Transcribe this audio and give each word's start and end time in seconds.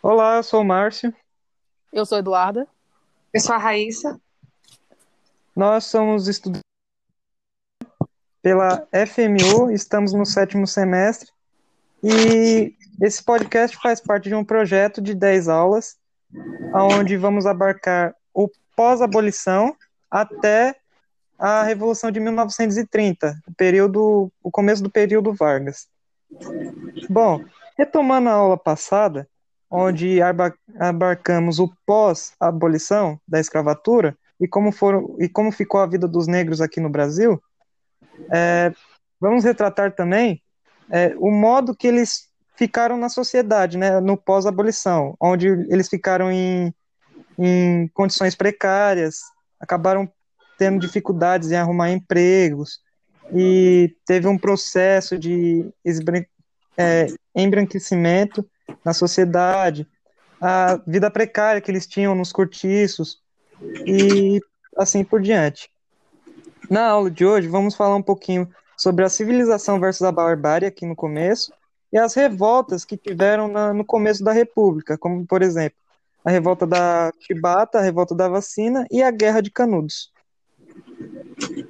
Olá, 0.00 0.36
eu 0.36 0.42
sou 0.44 0.60
o 0.60 0.64
Márcio. 0.64 1.12
Eu 1.92 2.06
sou 2.06 2.18
Eduarda. 2.18 2.68
Eu 3.34 3.40
sou 3.40 3.52
a 3.52 3.58
Raíssa. 3.58 4.20
Nós 5.56 5.86
somos 5.86 6.28
estudantes 6.28 6.62
pela 8.40 8.86
FMU, 8.92 9.72
estamos 9.72 10.12
no 10.12 10.24
sétimo 10.24 10.68
semestre 10.68 11.30
e 12.00 12.76
esse 13.02 13.22
podcast 13.24 13.76
faz 13.82 14.00
parte 14.00 14.28
de 14.28 14.36
um 14.36 14.44
projeto 14.44 15.02
de 15.02 15.14
10 15.16 15.48
aulas, 15.48 15.96
onde 16.72 17.16
vamos 17.16 17.44
abarcar 17.44 18.14
o 18.32 18.48
pós-abolição 18.76 19.76
até 20.08 20.76
a 21.36 21.64
Revolução 21.64 22.12
de 22.12 22.20
1930, 22.20 23.42
o, 23.48 23.54
período, 23.54 24.32
o 24.40 24.50
começo 24.50 24.80
do 24.80 24.90
período 24.90 25.34
Vargas. 25.34 25.88
Bom, 27.10 27.44
retomando 27.76 28.28
a 28.28 28.32
aula 28.32 28.56
passada, 28.56 29.28
onde 29.70 30.20
abarcamos 30.78 31.58
o 31.58 31.70
pós-abolição 31.84 33.20
da 33.26 33.38
escravatura 33.38 34.16
e 34.40 34.48
como, 34.48 34.72
foram, 34.72 35.16
e 35.18 35.28
como 35.28 35.52
ficou 35.52 35.80
a 35.80 35.86
vida 35.86 36.08
dos 36.08 36.26
negros 36.26 36.60
aqui 36.60 36.80
no 36.80 36.88
Brasil, 36.88 37.42
é, 38.30 38.72
vamos 39.20 39.44
retratar 39.44 39.94
também 39.94 40.42
é, 40.90 41.14
o 41.18 41.30
modo 41.30 41.74
que 41.74 41.86
eles 41.86 42.28
ficaram 42.56 42.96
na 42.96 43.08
sociedade, 43.08 43.76
né, 43.76 44.00
no 44.00 44.16
pós-abolição, 44.16 45.14
onde 45.20 45.48
eles 45.68 45.88
ficaram 45.88 46.32
em, 46.32 46.74
em 47.38 47.88
condições 47.88 48.34
precárias, 48.34 49.20
acabaram 49.60 50.10
tendo 50.56 50.80
dificuldades 50.80 51.52
em 51.52 51.56
arrumar 51.56 51.90
empregos, 51.90 52.80
e 53.32 53.94
teve 54.06 54.26
um 54.26 54.38
processo 54.38 55.18
de 55.18 55.70
é, 56.76 57.06
embranquecimento 57.34 58.48
na 58.84 58.92
sociedade, 58.92 59.86
a 60.40 60.80
vida 60.86 61.10
precária 61.10 61.60
que 61.60 61.70
eles 61.70 61.86
tinham 61.86 62.14
nos 62.14 62.32
cortiços 62.32 63.20
e 63.86 64.40
assim 64.76 65.04
por 65.04 65.20
diante. 65.20 65.70
Na 66.70 66.88
aula 66.88 67.10
de 67.10 67.24
hoje, 67.24 67.48
vamos 67.48 67.74
falar 67.74 67.96
um 67.96 68.02
pouquinho 68.02 68.48
sobre 68.76 69.04
a 69.04 69.08
civilização 69.08 69.80
versus 69.80 70.02
a 70.02 70.12
barbárie 70.12 70.68
aqui 70.68 70.86
no 70.86 70.94
começo 70.94 71.52
e 71.92 71.98
as 71.98 72.14
revoltas 72.14 72.84
que 72.84 72.96
tiveram 72.96 73.48
na, 73.48 73.72
no 73.72 73.84
começo 73.84 74.22
da 74.22 74.32
República, 74.32 74.96
como, 74.96 75.26
por 75.26 75.42
exemplo, 75.42 75.78
a 76.24 76.30
revolta 76.30 76.66
da 76.66 77.12
Chibata, 77.20 77.78
a 77.78 77.82
revolta 77.82 78.14
da 78.14 78.28
vacina 78.28 78.86
e 78.90 79.02
a 79.02 79.10
Guerra 79.10 79.40
de 79.40 79.50
Canudos. 79.50 80.12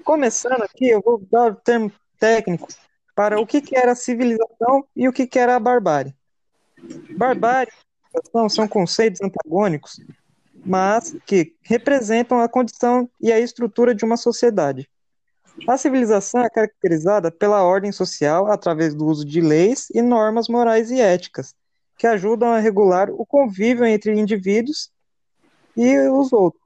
Começando 0.04 0.62
aqui, 0.62 0.88
eu 0.88 1.00
vou 1.00 1.22
dar 1.30 1.52
o 1.52 1.54
termo 1.54 1.92
técnico 2.18 2.68
para 3.14 3.40
o 3.40 3.46
que, 3.46 3.60
que 3.60 3.76
era 3.76 3.92
a 3.92 3.96
civilização 3.96 4.84
e 4.96 5.08
o 5.08 5.12
que, 5.12 5.26
que 5.26 5.38
era 5.38 5.56
a 5.56 5.60
barbárie. 5.60 6.14
Barbárie 7.16 7.72
são 8.48 8.66
conceitos 8.66 9.20
antagônicos, 9.20 10.00
mas 10.64 11.16
que 11.26 11.54
representam 11.62 12.40
a 12.40 12.48
condição 12.48 13.08
e 13.20 13.32
a 13.32 13.38
estrutura 13.38 13.94
de 13.94 14.04
uma 14.04 14.16
sociedade. 14.16 14.88
A 15.66 15.76
civilização 15.76 16.42
é 16.42 16.50
caracterizada 16.50 17.30
pela 17.30 17.62
ordem 17.62 17.90
social 17.90 18.50
através 18.50 18.94
do 18.94 19.06
uso 19.06 19.24
de 19.24 19.40
leis 19.40 19.88
e 19.90 20.00
normas 20.00 20.48
morais 20.48 20.90
e 20.90 21.00
éticas, 21.00 21.54
que 21.96 22.06
ajudam 22.06 22.52
a 22.52 22.60
regular 22.60 23.10
o 23.10 23.26
convívio 23.26 23.84
entre 23.84 24.12
indivíduos 24.12 24.90
e 25.76 25.98
os 26.08 26.32
outros. 26.32 26.62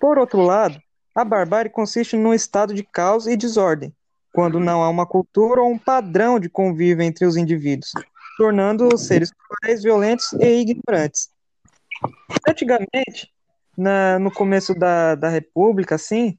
Por 0.00 0.18
outro 0.18 0.40
lado, 0.42 0.80
a 1.14 1.24
barbárie 1.24 1.70
consiste 1.70 2.16
num 2.16 2.34
estado 2.34 2.74
de 2.74 2.82
caos 2.82 3.26
e 3.26 3.36
desordem, 3.36 3.94
quando 4.32 4.60
não 4.60 4.82
há 4.82 4.88
uma 4.88 5.06
cultura 5.06 5.60
ou 5.60 5.70
um 5.70 5.78
padrão 5.78 6.38
de 6.38 6.48
convívio 6.48 7.02
entre 7.02 7.26
os 7.26 7.36
indivíduos, 7.36 7.92
tornando 8.36 8.88
os 8.92 9.02
seres 9.02 9.32
cruéis, 9.32 9.82
violentos 9.82 10.32
e 10.34 10.60
ignorantes. 10.60 11.30
Antigamente, 12.48 13.30
na, 13.76 14.18
no 14.18 14.30
começo 14.30 14.74
da, 14.74 15.14
da 15.14 15.28
República, 15.28 15.96
assim, 15.96 16.38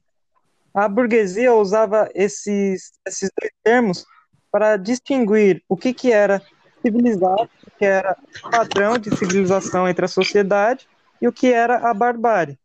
a 0.74 0.88
burguesia 0.88 1.52
usava 1.52 2.08
esses, 2.14 2.92
esses 3.06 3.30
dois 3.38 3.52
termos 3.62 4.06
para 4.50 4.76
distinguir 4.76 5.62
o 5.68 5.76
que, 5.76 5.92
que 5.92 6.12
era 6.12 6.42
civilizado, 6.80 7.48
o 7.66 7.70
que 7.78 7.84
era 7.84 8.16
padrão 8.50 8.98
de 8.98 9.16
civilização 9.16 9.88
entre 9.88 10.04
a 10.04 10.08
sociedade 10.08 10.88
e 11.20 11.28
o 11.28 11.32
que 11.32 11.52
era 11.52 11.88
a 11.88 11.94
barbárie. 11.94 12.58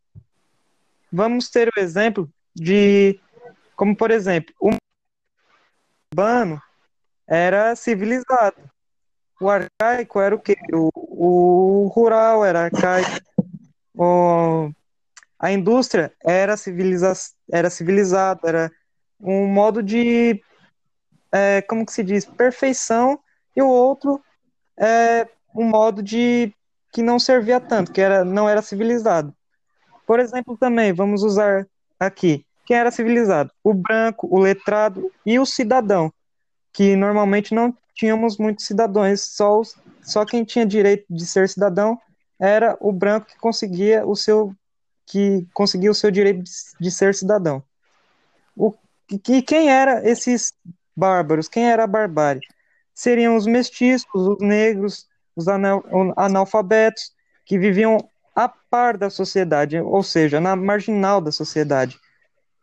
Vamos 1.12 1.50
ter 1.50 1.70
o 1.70 1.80
exemplo 1.80 2.30
de, 2.56 3.20
como 3.76 3.96
por 3.96 4.12
exemplo, 4.12 4.54
o 4.60 4.72
urbano 6.14 6.62
era 7.28 7.76
civilizado. 7.76 8.56
O 9.40 9.50
arcaico 9.50 10.20
era 10.20 10.36
o 10.36 10.40
quê? 10.40 10.56
O, 10.74 10.90
o 11.86 11.88
rural 11.88 12.44
era 12.44 12.66
arcaico. 12.66 13.22
O, 13.94 14.72
a 15.40 15.52
indústria 15.52 16.14
era, 16.24 16.58
civiliza 16.58 17.14
era 17.52 17.70
civilizada, 17.70 18.42
era 18.46 18.72
um 19.20 19.46
modo 19.48 19.84
de, 19.84 20.42
é, 21.32 21.62
como 21.62 21.86
que 21.86 21.94
se 21.94 22.04
diz, 22.04 22.26
perfeição, 22.26 23.20
e 23.56 23.62
o 23.62 23.68
outro 23.68 24.24
é 24.78 25.28
um 25.54 25.64
modo 25.64 26.02
de 26.02 26.54
que 26.92 27.02
não 27.02 27.20
servia 27.20 27.60
tanto, 27.60 27.92
que 27.92 28.02
era, 28.02 28.24
não 28.24 28.48
era 28.48 28.62
civilizado. 28.62 29.36
Por 30.06 30.20
exemplo, 30.20 30.58
também, 30.58 30.94
vamos 30.94 31.22
usar 31.22 31.68
aqui, 32.00 32.46
quem 32.68 32.76
era 32.76 32.92
civilizado? 32.92 33.50
O 33.64 33.74
branco, 33.74 34.28
o 34.30 34.38
letrado 34.38 35.10
e 35.26 35.40
o 35.40 35.46
cidadão, 35.46 36.12
que 36.74 36.98
normalmente 36.98 37.56
não 37.56 37.74
tínhamos 37.96 38.38
muitos 38.38 38.66
cidadãos, 38.66 39.22
só, 39.22 39.58
os, 39.58 39.74
só 40.04 40.26
quem 40.26 40.44
tinha 40.44 40.66
direito 40.66 41.06
de 41.10 41.26
ser 41.26 41.48
cidadão 41.48 41.98
era 42.38 42.78
o 42.82 42.92
branco 42.92 43.28
que 43.28 43.38
conseguia 43.38 44.06
o 44.06 44.16
seu 44.16 44.54
que 45.06 45.48
conseguia 45.54 45.90
o 45.90 45.96
seu 45.96 46.12
direito 46.12 46.44
de, 46.44 46.52
de 46.78 46.92
ser 46.92 47.16
cidadão. 47.16 47.64
O 48.54 48.74
que 49.24 49.42
quem 49.42 49.72
era 49.72 50.08
esses 50.08 50.54
bárbaros? 50.94 51.48
Quem 51.48 51.72
era 51.72 51.86
a 51.86 51.88
barbárie? 51.88 52.42
Seriam 52.94 53.38
os 53.38 53.48
mestiços, 53.48 54.10
os 54.14 54.40
negros, 54.42 55.08
os 55.34 55.48
analfabetos 55.48 57.14
que 57.46 57.58
viviam 57.58 57.98
a 58.36 58.50
par 58.50 58.98
da 58.98 59.10
sociedade, 59.10 59.80
ou 59.80 60.04
seja, 60.04 60.42
na 60.42 60.58
marginal 60.58 61.22
da 61.22 61.32
sociedade. 61.32 61.98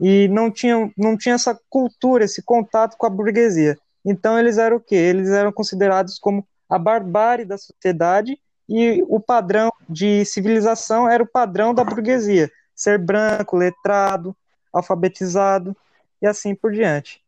E 0.00 0.28
não 0.28 0.50
tinham 0.50 0.92
não 0.96 1.16
tinha 1.16 1.34
essa 1.34 1.58
cultura, 1.68 2.24
esse 2.24 2.42
contato 2.42 2.96
com 2.96 3.06
a 3.06 3.10
burguesia. 3.10 3.78
Então 4.04 4.38
eles 4.38 4.58
eram 4.58 4.76
o 4.76 4.80
quê? 4.80 4.96
Eles 4.96 5.30
eram 5.30 5.52
considerados 5.52 6.18
como 6.18 6.46
a 6.68 6.78
barbárie 6.78 7.44
da 7.44 7.56
sociedade 7.56 8.38
e 8.68 9.04
o 9.08 9.20
padrão 9.20 9.70
de 9.88 10.24
civilização 10.24 11.08
era 11.08 11.22
o 11.22 11.26
padrão 11.26 11.74
da 11.74 11.84
burguesia, 11.84 12.50
ser 12.74 12.98
branco, 12.98 13.56
letrado, 13.56 14.36
alfabetizado 14.72 15.76
e 16.20 16.26
assim 16.26 16.54
por 16.54 16.72
diante. 16.72 17.22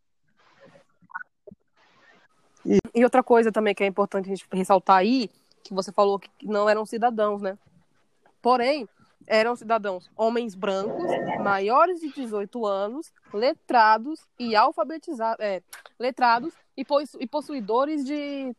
E, 2.64 2.78
e 2.94 3.04
outra 3.04 3.22
coisa 3.22 3.52
também 3.52 3.74
que 3.74 3.84
é 3.84 3.86
importante 3.86 4.26
a 4.26 4.34
gente 4.34 4.46
ressaltar 4.52 4.96
aí, 4.96 5.30
que 5.62 5.72
você 5.72 5.92
falou 5.92 6.18
que 6.18 6.30
não 6.42 6.68
eram 6.68 6.84
cidadãos, 6.84 7.40
né? 7.40 7.56
Porém, 8.42 8.88
eram 9.26 9.56
cidadãos 9.56 10.10
homens 10.16 10.54
brancos, 10.54 11.04
maiores 11.42 12.00
de 12.00 12.12
18 12.12 12.64
anos, 12.66 13.12
letrados 13.32 14.20
e 14.38 14.54
alfabetizados, 14.54 15.44
é, 15.44 15.62
letrados 15.98 16.54
e, 16.76 16.86
e 17.18 17.26
possuidores 17.26 18.04
de, 18.04 18.54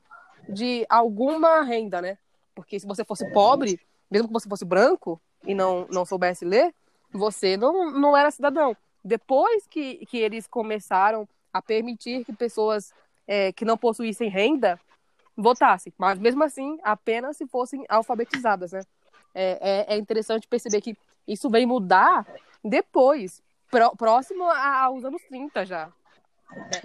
de 0.50 0.85
alguma 0.89 1.61
renda, 1.61 2.01
né? 2.01 2.17
Porque 2.53 2.79
se 2.79 2.88
você 2.88 3.05
fosse 3.05 3.31
pobre, 3.31 3.79
mesmo 4.09 4.28
que 4.28 4.33
você 4.33 4.50
fosse 4.50 4.66
branco 4.66 5.22
e 5.45 5.53
não, 5.53 5.88
não 5.89 6.05
soubesse 6.05 6.44
ler, 6.44 6.73
você 7.11 7.55
não, 7.55 7.91
não 7.91 8.17
era 8.17 8.31
cidadão. 8.31 8.75
Depois 9.03 9.66
que, 9.67 10.05
que 10.07 10.17
eles 10.17 10.47
começaram 10.47 11.28
a 11.53 11.61
permitir 11.61 12.25
que 12.25 12.34
pessoas 12.34 12.94
é, 13.25 13.51
que 13.51 13.63
não 13.63 13.78
possuíssem 13.78 14.29
renda 14.29 14.79
votassem, 15.35 15.94
mas 15.97 16.17
mesmo 16.17 16.44
assim, 16.44 16.79
apenas 16.81 17.37
se 17.37 17.46
fossem 17.46 17.85
alfabetizadas, 17.87 18.72
né? 18.72 18.81
É, 19.34 19.85
é, 19.90 19.96
é 19.96 19.97
interessante 19.97 20.47
perceber 20.47 20.82
que 20.82 20.97
isso 21.28 21.50
vem 21.50 21.66
mudar 21.66 22.26
depois, 22.64 23.41
pró, 23.70 23.91
próximo 23.91 24.44
aos 24.44 25.03
anos 25.03 25.22
30 25.29 25.66
já. 25.66 25.90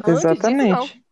É, 0.07 0.11
Exatamente. 0.11 0.81
Disso, 0.81 1.03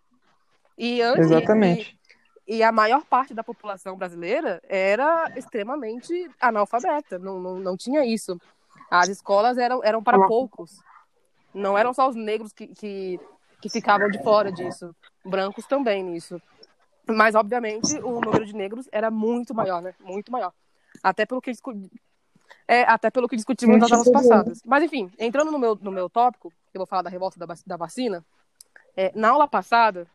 e 0.76 1.02
antes, 1.02 1.26
Exatamente. 1.26 1.98
E, 2.46 2.56
e, 2.56 2.62
a 2.62 2.72
maior 2.72 3.04
parte 3.04 3.32
da 3.32 3.44
população 3.44 3.96
brasileira 3.96 4.60
era 4.68 5.30
extremamente 5.36 6.28
analfabeta, 6.40 7.18
não, 7.18 7.38
não, 7.38 7.58
não 7.60 7.76
tinha 7.76 8.04
isso. 8.04 8.40
As 8.90 9.08
escolas 9.08 9.56
eram, 9.56 9.84
eram 9.84 10.02
para 10.02 10.26
poucos. 10.26 10.82
Não 11.54 11.76
eram 11.76 11.92
só 11.92 12.08
os 12.08 12.16
negros 12.16 12.52
que, 12.52 12.66
que, 12.68 13.20
que 13.60 13.68
ficavam 13.68 14.08
de 14.08 14.22
fora 14.22 14.50
disso, 14.50 14.94
brancos 15.24 15.66
também 15.66 16.02
nisso. 16.02 16.40
Mas, 17.06 17.34
obviamente, 17.34 17.98
o 17.98 18.20
número 18.20 18.44
de 18.44 18.54
negros 18.54 18.88
era 18.92 19.10
muito 19.10 19.54
maior, 19.54 19.82
né? 19.82 19.94
Muito 20.00 20.30
maior. 20.30 20.52
Até 21.02 21.24
pelo 21.24 21.40
que, 21.40 21.52
é, 22.68 22.82
até 22.82 23.10
pelo 23.10 23.28
que 23.28 23.36
discutimos 23.36 23.78
nas 23.78 23.90
aulas 23.90 24.10
passadas. 24.10 24.60
Mas, 24.64 24.82
enfim, 24.84 25.10
entrando 25.18 25.50
no 25.50 25.58
meu, 25.58 25.74
no 25.80 25.90
meu 25.90 26.08
tópico, 26.08 26.52
eu 26.72 26.78
vou 26.78 26.86
falar 26.86 27.02
da 27.02 27.10
revolta 27.10 27.38
da, 27.38 27.54
da 27.66 27.76
vacina. 27.76 28.24
É, 28.96 29.12
na 29.14 29.30
aula 29.30 29.48
passada, 29.48 30.06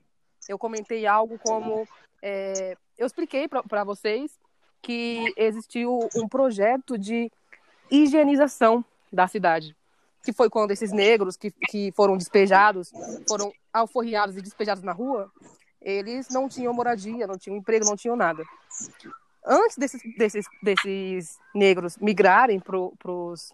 eu 0.48 0.58
comentei 0.58 1.06
algo 1.08 1.40
como 1.40 1.88
é, 2.22 2.78
eu 2.98 3.06
expliquei 3.06 3.48
para 3.48 3.84
vocês 3.84 4.40
que 4.82 5.34
existiu 5.36 6.08
um 6.16 6.28
projeto 6.28 6.98
de 6.98 7.32
higienização 7.90 8.84
da 9.12 9.28
cidade, 9.28 9.76
que 10.24 10.34
foi 10.34 10.50
quando 10.50 10.72
esses 10.72 10.92
negros 10.92 11.38
que, 11.38 11.52
que 11.52 11.92
foram 11.92 12.18
despejados, 12.18 12.92
foram 13.28 13.52
alforriados 13.74 14.38
e 14.38 14.42
despejados 14.42 14.84
na 14.84 14.92
rua, 14.92 15.32
eles 15.82 16.30
não 16.30 16.50
tinham 16.50 16.74
moradia, 16.74 17.28
não 17.28 17.38
tinham 17.38 17.58
emprego, 17.58 17.86
não 17.86 17.96
tinham 17.96 18.16
nada. 18.16 18.44
Antes 19.46 19.78
desses, 19.78 20.02
desses, 20.18 20.46
desses 20.62 21.38
negros 21.54 21.98
migrarem 21.98 22.60
para 22.60 22.80
os 22.80 23.54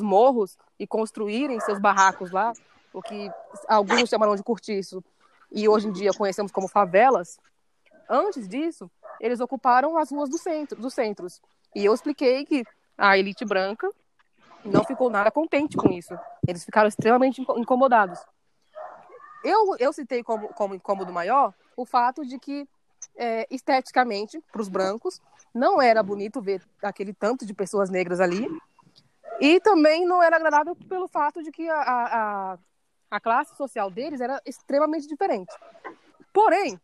morros 0.00 0.58
e 0.78 0.86
construírem 0.86 1.60
seus 1.60 1.78
barracos 1.78 2.32
lá, 2.32 2.52
o 2.92 3.00
que 3.00 3.30
alguns 3.68 4.08
chamaram 4.08 4.34
de 4.34 4.42
cortiço, 4.42 5.02
e 5.50 5.68
hoje 5.68 5.88
em 5.88 5.92
dia 5.92 6.12
conhecemos 6.12 6.50
como 6.50 6.66
favelas, 6.66 7.38
antes 8.08 8.48
disso, 8.48 8.90
eles 9.20 9.40
ocuparam 9.40 9.96
as 9.96 10.10
ruas 10.10 10.28
do 10.28 10.38
centro, 10.38 10.80
dos 10.80 10.92
centros. 10.92 11.40
E 11.74 11.84
eu 11.84 11.94
expliquei 11.94 12.44
que 12.44 12.64
a 12.98 13.16
elite 13.16 13.44
branca 13.44 13.88
não 14.64 14.82
ficou 14.84 15.10
nada 15.10 15.30
contente 15.30 15.76
com 15.76 15.90
isso. 15.90 16.18
Eles 16.46 16.64
ficaram 16.64 16.88
extremamente 16.88 17.40
incomodados. 17.40 18.18
Eu, 19.44 19.76
eu 19.78 19.92
citei 19.92 20.22
como, 20.22 20.48
como 20.48 20.74
incômodo 20.74 21.12
maior 21.12 21.52
o 21.76 21.84
fato 21.84 22.24
de 22.24 22.38
que, 22.38 22.66
é, 23.16 23.46
esteticamente, 23.50 24.42
para 24.52 24.62
os 24.62 24.68
brancos, 24.68 25.20
não 25.52 25.80
era 25.80 26.02
bonito 26.02 26.40
ver 26.40 26.62
aquele 26.82 27.12
tanto 27.12 27.46
de 27.46 27.54
pessoas 27.54 27.90
negras 27.90 28.20
ali. 28.20 28.46
E 29.40 29.60
também 29.60 30.06
não 30.06 30.22
era 30.22 30.36
agradável 30.36 30.76
pelo 30.88 31.08
fato 31.08 31.42
de 31.42 31.50
que 31.50 31.68
a, 31.68 31.80
a, 31.80 32.58
a 33.10 33.20
classe 33.20 33.56
social 33.56 33.90
deles 33.90 34.20
era 34.20 34.40
extremamente 34.44 35.06
diferente. 35.06 35.52
Porém, 36.32 36.80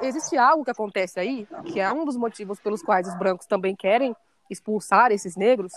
existe 0.00 0.36
algo 0.36 0.64
que 0.64 0.70
acontece 0.70 1.18
aí, 1.18 1.46
que 1.66 1.80
é 1.80 1.92
um 1.92 2.04
dos 2.04 2.16
motivos 2.16 2.60
pelos 2.60 2.82
quais 2.82 3.08
os 3.08 3.14
brancos 3.18 3.46
também 3.46 3.74
querem 3.74 4.16
expulsar 4.50 5.12
esses 5.12 5.36
negros, 5.36 5.72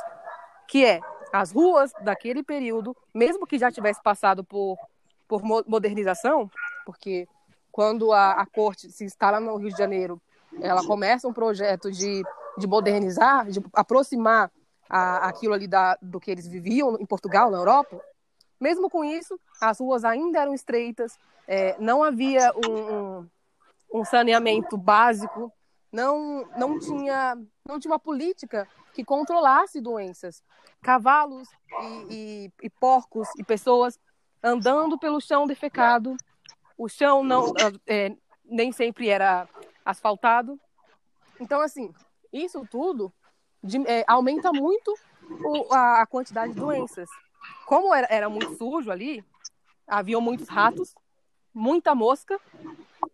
que 0.67 0.85
é 0.85 0.99
as 1.31 1.51
ruas 1.51 1.91
daquele 2.01 2.43
período, 2.43 2.95
mesmo 3.13 3.45
que 3.45 3.57
já 3.57 3.71
tivesse 3.71 4.01
passado 4.01 4.43
por, 4.43 4.77
por 5.27 5.41
modernização, 5.43 6.49
porque 6.85 7.27
quando 7.75 8.13
a, 8.13 8.31
a 8.31 8.45
corte 8.45 8.89
se 8.89 9.03
instala 9.03 9.37
no 9.37 9.57
Rio 9.57 9.69
de 9.69 9.77
Janeiro, 9.77 10.21
ela 10.61 10.87
começa 10.87 11.27
um 11.27 11.33
projeto 11.33 11.91
de, 11.91 12.23
de 12.57 12.65
modernizar, 12.65 13.51
de 13.51 13.61
aproximar 13.73 14.49
a, 14.89 15.27
aquilo 15.27 15.53
ali 15.53 15.67
da, 15.67 15.97
do 16.01 16.17
que 16.17 16.31
eles 16.31 16.47
viviam 16.47 16.95
em 16.97 17.05
Portugal, 17.05 17.51
na 17.51 17.57
Europa, 17.57 17.99
mesmo 18.61 18.89
com 18.89 19.03
isso, 19.03 19.37
as 19.59 19.81
ruas 19.81 20.05
ainda 20.05 20.39
eram 20.39 20.53
estreitas, 20.53 21.19
é, 21.45 21.75
não 21.77 22.01
havia 22.01 22.49
um, 22.65 22.93
um, 22.93 23.29
um, 23.93 24.05
saneamento 24.05 24.77
básico, 24.77 25.51
não, 25.91 26.47
não, 26.57 26.79
tinha, 26.79 27.37
não 27.67 27.77
tinha 27.77 27.91
uma 27.91 27.99
política 27.99 28.65
que 28.93 29.03
controlasse 29.03 29.81
doenças. 29.81 30.41
Cavalos 30.81 31.49
e, 31.81 32.07
e, 32.09 32.51
e 32.63 32.69
porcos 32.69 33.27
e 33.37 33.43
pessoas 33.43 33.99
andando 34.41 34.97
pelo 34.97 35.19
chão 35.19 35.45
defecado, 35.45 36.15
o 36.77 36.87
chão 36.87 37.23
não 37.23 37.53
é, 37.85 38.15
nem 38.43 38.71
sempre 38.71 39.09
era 39.09 39.47
asfaltado. 39.83 40.59
Então, 41.39 41.61
assim, 41.61 41.93
isso 42.31 42.65
tudo 42.69 43.11
de, 43.63 43.77
é, 43.87 44.03
aumenta 44.07 44.51
muito 44.51 44.93
o, 45.43 45.73
a, 45.73 46.01
a 46.01 46.05
quantidade 46.05 46.53
de 46.53 46.59
doenças 46.59 47.09
como 47.65 47.93
era, 47.93 48.07
era 48.09 48.29
muito 48.29 48.55
sujo 48.57 48.91
ali, 48.91 49.23
havia 49.87 50.19
muitos 50.19 50.47
ratos, 50.47 50.93
muita 51.53 51.95
mosca 51.95 52.39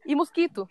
e 0.06 0.16
mosquito, 0.16 0.68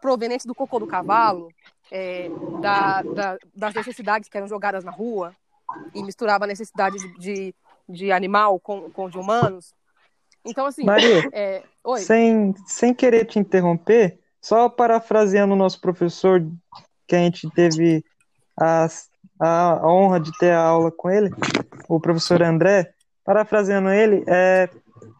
provenientes 0.00 0.46
do 0.46 0.54
cocô 0.54 0.78
do 0.78 0.86
cavalo, 0.86 1.48
é, 1.90 2.28
da, 2.60 3.02
da, 3.02 3.38
das 3.54 3.74
necessidades 3.74 4.28
que 4.28 4.36
eram 4.36 4.48
jogadas 4.48 4.84
na 4.84 4.90
rua 4.90 5.34
e 5.94 6.02
misturava 6.02 6.44
a 6.44 6.48
necessidade 6.48 6.96
de, 6.96 7.18
de, 7.18 7.54
de 7.88 8.12
animal 8.12 8.58
com, 8.58 8.90
com 8.90 9.08
de 9.08 9.18
humanos. 9.18 9.74
Então, 10.46 10.66
assim. 10.66 10.84
Maria, 10.84 11.28
é... 11.32 11.62
Sem, 11.98 12.54
sem 12.66 12.92
querer 12.92 13.24
te 13.26 13.38
interromper, 13.38 14.18
só 14.40 14.68
parafraseando 14.68 15.54
o 15.54 15.56
nosso 15.56 15.80
professor, 15.80 16.44
que 17.06 17.14
a 17.14 17.18
gente 17.18 17.48
teve 17.50 18.04
a, 18.58 18.88
a 19.40 19.88
honra 19.88 20.18
de 20.18 20.30
ter 20.38 20.52
a 20.52 20.60
aula 20.60 20.90
com 20.90 21.10
ele, 21.10 21.30
o 21.88 22.00
professor 22.00 22.42
André, 22.42 22.92
parafraseando 23.24 23.90
ele, 23.90 24.24
é, 24.26 24.68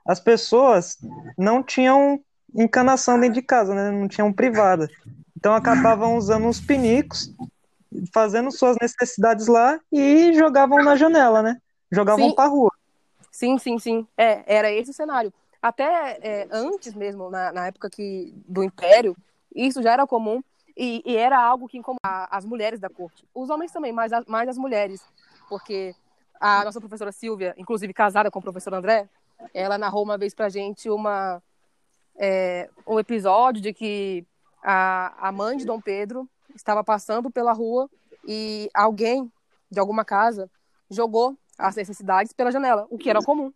as 0.07 0.21
pessoas 0.21 0.97
não 1.37 1.63
tinham 1.63 2.21
encanação 2.55 3.19
dentro 3.21 3.35
de 3.35 3.43
casa, 3.43 3.75
né? 3.75 3.91
não 3.91 4.09
tinham 4.09 4.33
privada. 4.33 4.89
Então 5.37 5.55
acabavam 5.55 6.17
usando 6.17 6.47
uns 6.47 6.61
pinicos, 6.61 7.33
fazendo 8.13 8.51
suas 8.51 8.77
necessidades 8.81 9.47
lá 9.47 9.79
e 9.93 10.33
jogavam 10.35 10.83
na 10.83 10.97
janela, 10.97 11.43
né? 11.43 11.57
Jogavam 11.91 12.35
para 12.35 12.49
rua. 12.49 12.71
Sim, 13.37 13.59
sim, 13.59 13.79
sim. 13.79 14.09
É, 14.17 14.43
era 14.47 14.73
esse 14.73 14.93
o 14.93 14.95
cenário. 14.95 15.31
Até 15.61 16.19
é, 16.23 16.49
antes 16.51 16.95
mesmo, 16.95 17.29
na, 17.29 17.53
na, 17.53 17.67
época 17.67 17.91
que, 17.91 18.33
do 18.49 18.65
Império, 18.65 19.15
isso 19.55 19.83
já 19.83 19.93
era 19.93 20.07
comum 20.07 20.43
e, 20.75 21.03
e 21.05 21.17
era 21.17 21.39
algo 21.39 21.69
que 21.69 21.77
incomodava 21.77 22.29
as 22.31 22.47
mulheres 22.47 22.81
da 22.81 22.89
corte. 22.89 23.29
Os 23.35 23.51
homens 23.51 23.71
também, 23.71 23.93
mas 23.93 24.11
mais 24.27 24.49
as 24.49 24.57
mulheres, 24.57 25.03
porque 25.51 25.95
a 26.41 26.65
nossa 26.65 26.81
professora 26.81 27.13
Silvia, 27.13 27.55
inclusive 27.59 27.93
casada 27.93 28.31
com 28.31 28.39
o 28.39 28.43
professor 28.43 28.73
André, 28.73 29.07
ela 29.53 29.77
narrou 29.77 30.03
uma 30.03 30.17
vez 30.17 30.35
pra 30.35 30.49
gente 30.49 30.89
uma, 30.89 31.43
é, 32.17 32.71
um 32.87 32.99
episódio 32.99 33.61
de 33.61 33.75
que 33.75 34.27
a, 34.63 35.29
a 35.29 35.31
mãe 35.31 35.59
de 35.59 35.67
Dom 35.67 35.79
Pedro 35.79 36.27
estava 36.55 36.83
passando 36.83 37.31
pela 37.31 37.53
rua 37.53 37.87
e 38.27 38.71
alguém 38.73 39.31
de 39.71 39.79
alguma 39.79 40.07
casa 40.07 40.51
jogou 40.91 41.37
as 41.59 41.77
necessidades 41.77 42.33
pela 42.33 42.51
janela, 42.51 42.87
o 42.91 42.99
que 42.99 43.11
era 43.11 43.23
comum. 43.23 43.53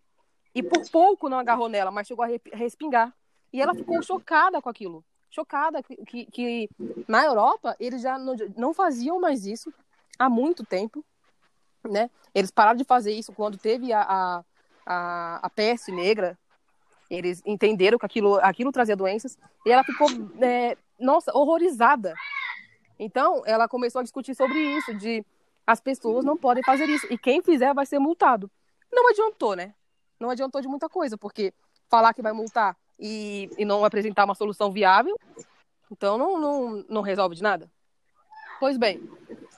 E 0.54 0.62
por 0.62 0.88
pouco 0.90 1.28
não 1.28 1.38
agarrou 1.38 1.68
nela, 1.68 1.90
mas 1.90 2.06
chegou 2.06 2.24
a 2.24 2.28
respingar. 2.52 3.14
E 3.52 3.60
ela 3.60 3.74
ficou 3.74 4.02
chocada 4.02 4.60
com 4.60 4.68
aquilo. 4.68 5.04
Chocada 5.30 5.82
que, 5.82 6.26
que, 6.26 6.68
na 7.06 7.24
Europa 7.24 7.76
eles 7.78 8.02
já 8.02 8.18
não, 8.18 8.34
não 8.56 8.74
faziam 8.74 9.20
mais 9.20 9.46
isso 9.46 9.72
há 10.18 10.28
muito 10.28 10.64
tempo 10.64 11.04
né? 11.88 12.10
Eles 12.34 12.50
pararam 12.50 12.76
de 12.76 12.84
fazer 12.84 13.12
isso 13.12 13.32
quando 13.32 13.56
teve 13.56 13.92
a, 13.92 14.02
a, 14.02 14.44
a, 14.86 15.40
a 15.42 15.50
peste 15.50 15.92
negra. 15.92 16.38
Eles 17.08 17.42
entenderam 17.44 17.98
que 17.98 18.06
aquilo, 18.06 18.36
aquilo 18.36 18.72
trazia 18.72 18.96
doenças 18.96 19.38
e 19.66 19.70
ela 19.70 19.82
ficou, 19.82 20.08
é, 20.40 20.76
nossa, 20.98 21.36
horrorizada. 21.36 22.14
Então, 22.98 23.42
ela 23.46 23.66
começou 23.66 24.00
a 24.00 24.02
discutir 24.02 24.34
sobre 24.34 24.58
isso, 24.58 24.94
de 24.94 25.24
as 25.66 25.80
pessoas 25.80 26.24
não 26.24 26.36
podem 26.36 26.62
fazer 26.62 26.88
isso 26.88 27.06
e 27.10 27.18
quem 27.18 27.42
fizer 27.42 27.72
vai 27.74 27.86
ser 27.86 27.98
multado. 27.98 28.50
Não 28.92 29.08
adiantou, 29.08 29.54
né? 29.54 29.74
Não 30.18 30.30
adiantou 30.30 30.60
de 30.60 30.68
muita 30.68 30.88
coisa, 30.88 31.16
porque 31.16 31.52
falar 31.88 32.12
que 32.12 32.22
vai 32.22 32.32
multar 32.32 32.76
e, 32.98 33.50
e 33.56 33.64
não 33.64 33.84
apresentar 33.84 34.24
uma 34.24 34.34
solução 34.34 34.70
viável, 34.70 35.16
então 35.90 36.18
não, 36.18 36.38
não, 36.38 36.84
não 36.88 37.02
resolve 37.02 37.34
de 37.34 37.42
nada. 37.42 37.70
Pois 38.58 38.76
bem, 38.76 39.02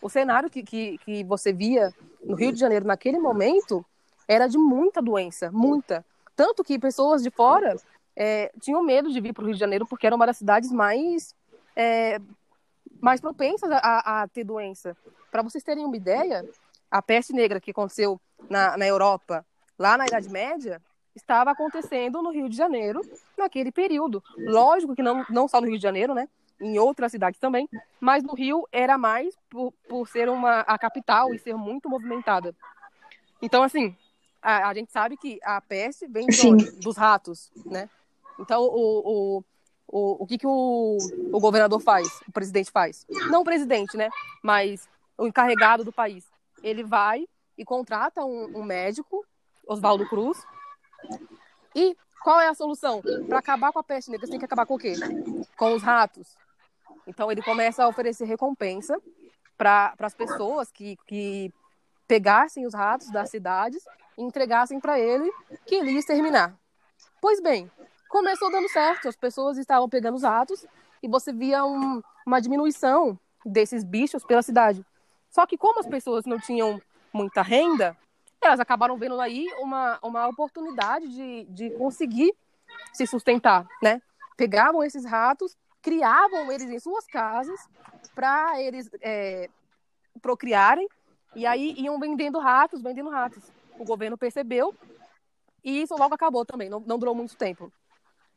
o 0.01 0.09
cenário 0.09 0.49
que, 0.49 0.63
que, 0.63 0.99
que 0.99 1.25
você 1.25 1.53
via 1.53 1.93
no 2.23 2.35
Rio 2.37 2.53
de 2.53 2.61
Janeiro 2.61 2.87
naquele 2.87 3.19
momento 3.19 3.85
era 4.29 4.47
de 4.47 4.57
muita 4.57 5.03
doença, 5.03 5.51
muita. 5.51 6.05
Tanto 6.37 6.63
que 6.63 6.79
pessoas 6.79 7.23
de 7.23 7.31
fora 7.31 7.77
é, 8.17 8.51
tinham 8.61 8.83
medo 8.83 9.11
de 9.11 9.21
vir 9.21 9.33
para 9.33 9.43
o 9.43 9.47
Rio 9.47 9.55
de 9.55 9.61
Janeiro 9.61 9.87
porque 9.87 10.07
era 10.07 10.17
uma 10.17 10.27
das 10.27 10.37
cidades 10.37 10.71
mais, 10.71 11.35
é, 11.75 12.21
mais 13.03 13.21
propensas 13.21 13.71
a, 13.71 14.23
a 14.23 14.29
ter 14.29 14.45
doença. 14.45 14.97
Para 15.31 15.43
vocês 15.43 15.65
terem 15.65 15.85
uma 15.85 15.97
ideia, 15.97 16.49
a 16.91 17.03
peste 17.03 17.33
negra 17.33 17.61
que 17.61 17.73
aconteceu 17.73 18.21
na, 18.49 18.77
na 18.77 18.87
Europa, 18.87 19.45
lá 19.79 19.99
na 19.99 20.07
Idade 20.07 20.31
Média, 20.31 20.81
estava 21.15 21.51
acontecendo 21.51 22.23
no 22.23 22.31
Rio 22.31 22.49
de 22.49 22.57
Janeiro 22.57 23.01
naquele 23.37 23.73
período. 23.73 24.23
Lógico 24.39 24.95
que 24.95 25.03
não, 25.03 25.27
não 25.29 25.49
só 25.49 25.61
no 25.61 25.67
Rio 25.67 25.77
de 25.77 25.83
Janeiro, 25.83 26.15
né? 26.15 26.29
em 26.61 26.79
outras 26.79 27.11
cidades 27.11 27.41
também, 27.41 27.69
mas 28.01 28.23
no 28.23 28.35
Rio 28.35 28.69
era 28.71 28.97
mais 28.97 29.37
por, 29.51 29.73
por 29.89 30.07
ser 30.09 30.29
uma, 30.29 30.61
a 30.61 30.79
capital 30.79 31.35
e 31.35 31.39
ser 31.39 31.57
muito 31.57 31.89
movimentada. 31.89 32.55
Então, 33.43 33.65
assim, 33.65 33.97
a, 34.41 34.69
a 34.69 34.75
gente 34.75 34.93
sabe 34.93 35.17
que 35.17 35.41
a 35.43 35.61
peste 35.61 36.07
vem 36.07 36.27
dos 36.81 36.97
ratos, 36.97 37.51
né? 37.67 37.91
Então, 38.39 38.63
o, 38.63 39.39
o, 39.39 39.45
o, 39.93 40.23
o 40.23 40.27
que, 40.27 40.39
que 40.39 40.47
o, 40.47 40.97
o 41.31 41.39
governador 41.39 41.79
faz, 41.79 42.09
o 42.27 42.33
presidente 42.33 42.71
faz? 42.71 43.07
Não 43.31 43.43
o 43.43 43.45
presidente, 43.45 43.95
né? 43.95 44.09
Mas 44.43 44.89
o 45.19 45.27
encarregado 45.27 45.85
do 45.85 45.93
país. 45.93 46.25
Ele 46.63 46.83
vai 46.83 47.29
e 47.59 47.65
contrata 47.65 48.25
um, 48.25 48.59
um 48.59 48.65
médico, 48.65 49.25
Oswaldo 49.67 50.09
Cruz, 50.09 50.43
e 51.75 51.95
qual 52.25 52.41
é 52.41 52.49
a 52.49 52.55
solução? 52.55 53.03
Para 53.29 53.39
acabar 53.39 53.71
com 53.71 53.81
a 53.81 53.85
peste 53.85 54.11
negra, 54.11 54.27
você 54.27 54.31
tem 54.31 54.39
que 54.39 54.45
acabar 54.47 54.65
com 54.65 54.75
o 54.75 54.79
quê? 54.79 54.95
Com 55.57 55.75
os 55.75 55.83
ratos. 55.83 56.37
Então 57.07 57.31
ele 57.31 57.43
começa 57.43 57.85
a 57.85 57.89
oferecer 57.89 58.25
recompensa 58.25 58.99
para 59.59 59.95
as 59.99 60.15
pessoas 60.15 60.73
que, 60.73 60.97
que 61.07 61.53
pegassem 62.09 62.65
os 62.65 62.73
ratos 62.73 63.11
das 63.11 63.29
cidades 63.29 63.85
e 64.17 64.23
entregassem 64.23 64.81
para 64.81 64.99
ele 64.99 65.31
que 65.67 65.75
ele 65.75 65.93
ia 65.93 65.99
exterminar. 65.99 66.57
Pois 67.21 67.41
bem, 67.41 67.71
começou 68.13 68.51
dando 68.51 68.69
certo, 68.69 69.09
as 69.09 69.17
pessoas 69.17 69.57
estavam 69.57 69.89
pegando 69.89 70.17
os 70.17 70.23
ratos 70.23 70.67
e 71.03 71.09
você 71.09 71.33
via 71.33 71.65
um, 71.65 72.03
uma 72.27 72.43
diminuição 72.43 73.19
desses 73.45 73.83
bichos 73.83 74.23
pela 74.23 74.43
cidade. 74.43 74.85
Só 75.31 75.47
que 75.47 75.57
como 75.57 75.81
as 75.81 75.87
pessoas 75.87 76.27
não 76.27 76.39
tinham 76.39 76.79
muita 77.11 77.41
renda, 77.41 77.97
elas 78.39 78.61
acabaram 78.61 78.99
vendo 78.99 79.19
aí 79.19 79.47
uma, 79.59 79.99
uma 80.03 80.29
oportunidade 80.29 81.09
de, 81.09 81.45
de 81.45 81.71
conseguir 81.71 82.35
se 82.93 83.07
sustentar, 83.07 83.67
né? 83.83 84.03
Pegavam 84.37 84.85
esses 84.85 85.07
ratos, 85.07 85.57
criavam 85.81 86.53
eles 86.53 86.69
em 86.69 86.79
suas 86.79 87.07
casas 87.07 87.59
para 88.15 88.61
eles 88.61 88.91
é, 89.01 89.49
procriarem 90.21 90.87
e 91.35 91.47
aí 91.47 91.75
iam 91.79 91.99
vendendo 91.99 92.39
ratos, 92.39 92.83
vendendo 92.83 93.09
ratos. 93.09 93.43
O 93.79 93.87
governo 93.87 94.19
percebeu 94.19 94.75
e 95.65 95.81
isso 95.81 95.97
logo 95.97 96.15
acabou 96.15 96.45
também, 96.45 96.69
não, 96.69 96.81
não 96.81 96.99
durou 96.99 97.15
muito 97.15 97.35
tempo. 97.39 97.73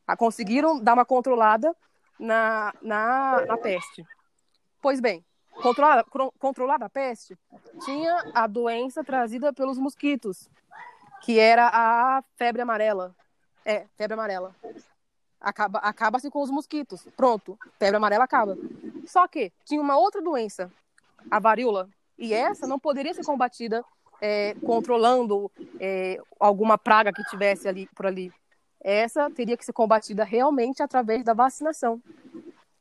Ah, 0.06 0.16
conseguiram 0.16 0.78
dar 0.78 0.94
uma 0.94 1.04
controlada 1.04 1.74
na, 2.18 2.72
na, 2.80 3.44
na 3.46 3.58
peste. 3.58 4.06
Pois 4.80 5.00
bem, 5.00 5.24
controlada, 5.62 6.04
controlada 6.38 6.84
a 6.86 6.90
peste, 6.90 7.36
tinha 7.84 8.30
a 8.34 8.46
doença 8.46 9.02
trazida 9.02 9.52
pelos 9.52 9.78
mosquitos, 9.78 10.48
que 11.22 11.38
era 11.38 11.68
a 11.72 12.22
febre 12.36 12.62
amarela. 12.62 13.14
É, 13.64 13.86
febre 13.96 14.14
amarela. 14.14 14.54
Acaba, 15.40 15.78
acaba-se 15.80 16.30
com 16.30 16.40
os 16.40 16.50
mosquitos. 16.50 17.06
Pronto, 17.16 17.58
febre 17.78 17.96
amarela 17.96 18.24
acaba. 18.24 18.56
Só 19.06 19.26
que 19.26 19.52
tinha 19.64 19.80
uma 19.80 19.96
outra 19.96 20.22
doença, 20.22 20.72
a 21.30 21.40
varíola, 21.40 21.88
e 22.16 22.32
essa 22.32 22.66
não 22.66 22.78
poderia 22.78 23.12
ser 23.12 23.24
combatida 23.24 23.84
é, 24.20 24.54
controlando 24.64 25.50
é, 25.78 26.18
alguma 26.38 26.78
praga 26.78 27.12
que 27.12 27.24
tivesse 27.24 27.68
ali 27.68 27.88
por 27.94 28.06
ali. 28.06 28.32
Essa 28.88 29.28
teria 29.28 29.56
que 29.56 29.64
ser 29.64 29.72
combatida 29.72 30.22
realmente 30.22 30.80
através 30.80 31.24
da 31.24 31.34
vacinação. 31.34 32.00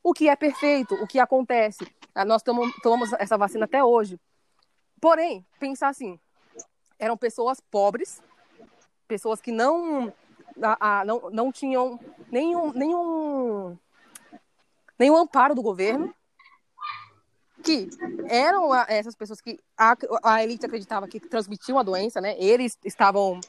O 0.03 0.13
que 0.13 0.29
é 0.29 0.35
perfeito, 0.35 0.93
o 0.93 1.07
que 1.07 1.17
acontece. 1.17 1.83
Ah, 2.13 2.23
nós 2.23 2.43
tomamos 2.43 3.11
essa 3.17 3.35
vacina 3.35 3.65
até 3.65 3.83
hoje. 3.83 4.19
Porém, 5.01 5.43
pensar 5.59 5.87
assim, 5.87 6.19
eram 6.99 7.17
pessoas 7.17 7.59
pobres, 7.59 8.21
pessoas 9.07 9.41
que 9.41 9.51
não, 9.51 10.13
a, 10.61 10.99
a, 10.99 11.05
não, 11.05 11.31
não 11.31 11.51
tinham 11.51 11.99
nenhum, 12.31 12.71
nenhum, 12.71 13.75
nenhum 14.99 15.17
amparo 15.17 15.55
do 15.55 15.63
governo, 15.63 16.13
que 17.63 17.89
eram 18.27 18.75
essas 18.75 19.15
pessoas 19.15 19.41
que 19.41 19.59
a, 19.75 19.97
a 20.23 20.43
elite 20.43 20.67
acreditava 20.67 21.07
que 21.07 21.19
transmitiam 21.19 21.79
a 21.79 21.83
doença, 21.83 22.21
né? 22.21 22.35
Eles 22.37 22.77
estavam 22.85 23.41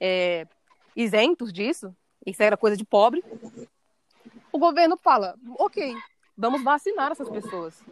é, 0.00 0.48
isentos 0.96 1.52
disso, 1.52 1.94
isso 2.24 2.42
era 2.42 2.56
coisa 2.56 2.76
de 2.76 2.84
pobre. 2.84 3.24
O 4.52 4.58
governo 4.58 4.96
fala, 4.96 5.36
ok, 5.58 5.94
vamos 6.36 6.62
vacinar 6.62 7.12
essas 7.12 7.28
pessoas. 7.28 7.82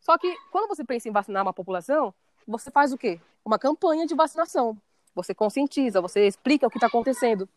Só 0.00 0.16
que 0.16 0.36
quando 0.50 0.68
você 0.68 0.84
pensa 0.84 1.08
em 1.08 1.12
vacinar 1.12 1.42
uma 1.42 1.52
população, 1.52 2.14
você 2.46 2.70
faz 2.70 2.92
o 2.92 2.98
quê? 2.98 3.20
Uma 3.44 3.58
campanha 3.58 4.06
de 4.06 4.14
vacinação. 4.14 4.76
Você 5.14 5.34
conscientiza, 5.34 6.00
você 6.00 6.26
explica 6.26 6.66
o 6.66 6.70
que 6.70 6.76
está 6.76 6.86
acontecendo. 6.86 7.48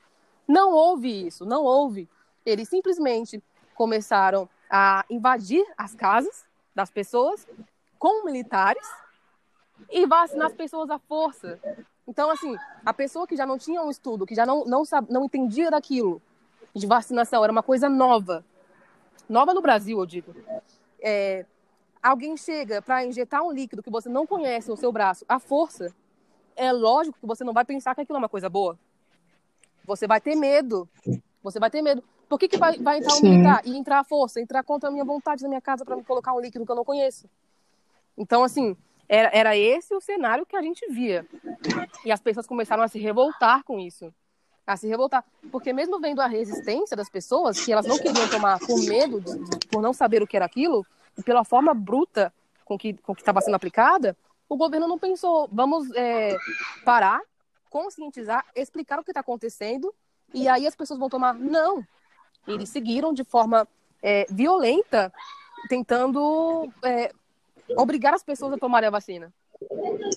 Não 0.48 0.72
houve 0.72 1.28
isso, 1.28 1.46
não 1.46 1.64
houve. 1.64 2.10
Eles 2.46 2.70
simplesmente 2.70 3.44
começaram 3.76 4.50
a 4.70 5.06
invadir 5.10 5.66
as 5.78 5.94
casas 5.94 6.46
das 6.74 6.90
pessoas 6.90 7.48
com 8.00 8.26
militares 8.26 8.88
e 9.90 10.06
vacinar 10.06 10.48
as 10.48 10.54
pessoas 10.54 10.90
à 10.90 10.98
força. 10.98 11.60
Então, 12.10 12.32
assim, 12.32 12.58
a 12.84 12.92
pessoa 12.92 13.28
que 13.28 13.36
já 13.36 13.46
não 13.46 13.56
tinha 13.56 13.84
um 13.84 13.92
estudo, 13.92 14.26
que 14.26 14.34
já 14.34 14.44
não, 14.44 14.66
não, 14.66 14.84
sabe, 14.84 15.14
não 15.14 15.26
entendia 15.26 15.70
daquilo, 15.70 16.20
de 16.74 16.88
vacinação, 16.88 17.44
era 17.44 17.52
uma 17.52 17.62
coisa 17.62 17.88
nova. 17.88 18.44
Nova 19.30 19.54
no 19.54 19.62
Brasil, 19.62 20.00
eu 20.00 20.08
digo. 20.08 20.36
É, 21.00 21.46
alguém 22.02 22.36
chega 22.36 22.82
para 22.82 23.06
injetar 23.06 23.44
um 23.44 23.52
líquido 23.52 23.84
que 23.84 23.92
você 23.92 24.10
não 24.10 24.26
conhece 24.26 24.68
no 24.70 24.76
seu 24.76 24.92
braço, 24.92 25.24
à 25.30 25.38
força, 25.38 25.94
é 26.56 26.74
lógico 26.74 27.20
que 27.20 27.28
você 27.28 27.44
não 27.44 27.54
vai 27.54 27.64
pensar 27.64 27.94
que 27.94 28.02
aquilo 28.02 28.18
é 28.18 28.22
uma 28.22 28.28
coisa 28.28 28.50
boa. 28.50 28.78
Você 29.86 30.08
vai 30.08 30.20
ter 30.20 30.36
medo. 30.36 30.90
Você 31.44 31.60
vai 31.60 31.70
ter 31.70 31.84
medo. 31.84 32.04
Por 32.28 32.40
que, 32.40 32.48
que 32.48 32.58
vai, 32.58 32.80
vai 32.80 32.98
entrar 32.98 33.14
um 33.18 33.22
militar 33.22 33.62
e 33.64 33.78
entrar 33.78 34.00
à 34.00 34.04
força, 34.04 34.42
entrar 34.42 34.64
contra 34.64 34.90
a 34.90 34.92
minha 34.92 35.06
vontade 35.06 35.44
na 35.44 35.50
minha 35.50 35.62
casa 35.62 35.86
para 35.86 35.96
me 35.96 36.04
colocar 36.04 36.34
um 36.34 36.40
líquido 36.40 36.66
que 36.66 36.72
eu 36.72 36.76
não 36.76 36.84
conheço? 36.84 37.30
Então, 38.18 38.44
assim, 38.44 38.76
era, 39.10 39.30
era 39.34 39.58
esse 39.58 39.94
o 39.96 40.00
cenário 40.00 40.46
que 40.46 40.56
a 40.56 40.62
gente 40.62 40.86
via. 40.88 41.26
E 42.06 42.12
as 42.12 42.22
pessoas 42.22 42.46
começaram 42.46 42.84
a 42.84 42.88
se 42.88 43.00
revoltar 43.00 43.64
com 43.64 43.80
isso. 43.80 44.14
A 44.68 44.78
se 44.78 44.88
revoltar. 44.88 45.26
Porque 45.52 45.74
mesmo 45.74 46.00
vendo 46.00 46.22
a 46.22 46.28
resistência 46.28 46.96
das 46.96 47.10
pessoas, 47.10 47.60
que 47.60 47.74
elas 47.74 47.88
não 47.88 47.98
queriam 47.98 48.30
tomar 48.30 48.60
por 48.60 48.80
medo, 48.86 49.20
de, 49.20 49.68
por 49.68 49.82
não 49.82 49.94
saber 49.94 50.22
o 50.22 50.28
que 50.28 50.36
era 50.36 50.46
aquilo, 50.46 50.86
e 51.18 51.24
pela 51.24 51.44
forma 51.44 51.74
bruta 51.74 52.32
com 52.64 52.78
que 52.78 52.94
com 52.94 53.14
estava 53.14 53.42
sendo 53.42 53.56
aplicada, 53.56 54.16
o 54.48 54.56
governo 54.56 54.88
não 54.88 55.00
pensou, 55.00 55.50
vamos 55.52 55.90
é, 55.96 56.38
parar, 56.86 57.20
conscientizar, 57.68 58.46
explicar 58.56 59.00
o 59.00 59.04
que 59.04 59.10
está 59.10 59.22
acontecendo, 59.22 59.94
e 60.32 60.48
aí 60.48 60.68
as 60.68 60.76
pessoas 60.76 61.00
vão 61.00 61.10
tomar. 61.10 61.34
Não, 61.34 61.84
eles 62.48 62.70
seguiram 62.70 63.12
de 63.12 63.24
forma 63.24 63.68
é, 64.04 64.28
violenta, 64.30 65.12
tentando 65.68 66.72
é, 66.84 67.12
obrigar 67.76 68.14
as 68.14 68.24
pessoas 68.24 68.54
a 68.54 68.58
tomarem 68.58 68.88
a 68.88 68.92
vacina. 68.92 69.34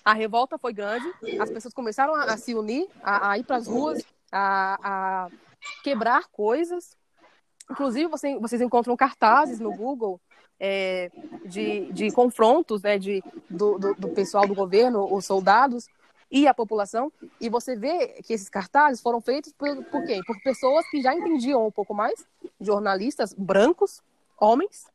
A 0.05 0.13
revolta 0.13 0.59
foi 0.59 0.73
grande, 0.73 1.07
as 1.41 1.51
pessoas 1.51 1.75
começaram 1.75 2.15
a, 2.15 2.25
a 2.25 2.37
se 2.37 2.55
unir, 2.55 2.89
a, 3.03 3.31
a 3.31 3.39
ir 3.39 3.45
para 3.45 3.57
as 3.57 3.67
ruas, 3.67 4.03
a, 4.31 4.79
a, 4.83 5.29
quebrar 5.83 6.29
coisas. 6.31 6.97
Inclusive, 7.71 8.09
você, 8.09 8.39
vocês 8.39 8.61
encontram 8.61 8.97
cartazes 8.97 9.59
no 9.59 9.75
Google 9.75 10.21
é, 10.59 11.11
de, 11.45 11.93
de 11.93 12.11
confrontos 12.13 12.83
né, 12.83 12.99
de, 12.99 13.23
do, 13.49 13.79
do, 13.79 13.95
do 13.95 14.09
pessoal 14.11 14.47
do 14.47 14.55
governo, 14.55 15.13
os 15.13 15.25
soldados, 15.25 15.89
e 16.33 16.47
a 16.47 16.55
população, 16.55 17.13
e 17.39 17.51
você 17.51 17.77
vê 17.77 18.07
que 18.23 18.33
esses 18.33 18.49
cartazes 18.49 19.03
foram 19.03 19.21
feitos 19.21 19.53
por, 19.53 19.85
por 19.85 20.03
quem? 20.07 20.23
Por 20.25 20.41
pessoas 20.43 20.89
que 20.89 21.03
já 21.03 21.15
entendiam 21.15 21.67
um 21.67 21.71
pouco 21.71 21.93
mais, 21.93 22.27
jornalistas 22.59 23.35
brancos, 23.35 24.03
homens, 24.41 24.87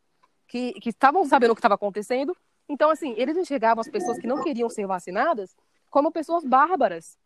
que, 0.47 0.73
que 0.73 0.89
estavam 0.89 1.23
sabendo 1.25 1.51
o 1.51 1.55
que 1.55 1.59
estava 1.59 1.75
acontecendo. 1.75 2.35
Então, 2.69 2.89
assim, 2.89 3.13
eles 3.17 3.37
enxergavam 3.37 3.81
as 3.81 3.89
pessoas 3.89 4.17
que 4.19 4.27
não 4.27 4.43
queriam 4.43 4.69
ser 4.69 4.85
vacinadas 4.85 5.55
como 5.89 6.11
pessoas 6.11 6.43
bárbaras, 6.43 7.17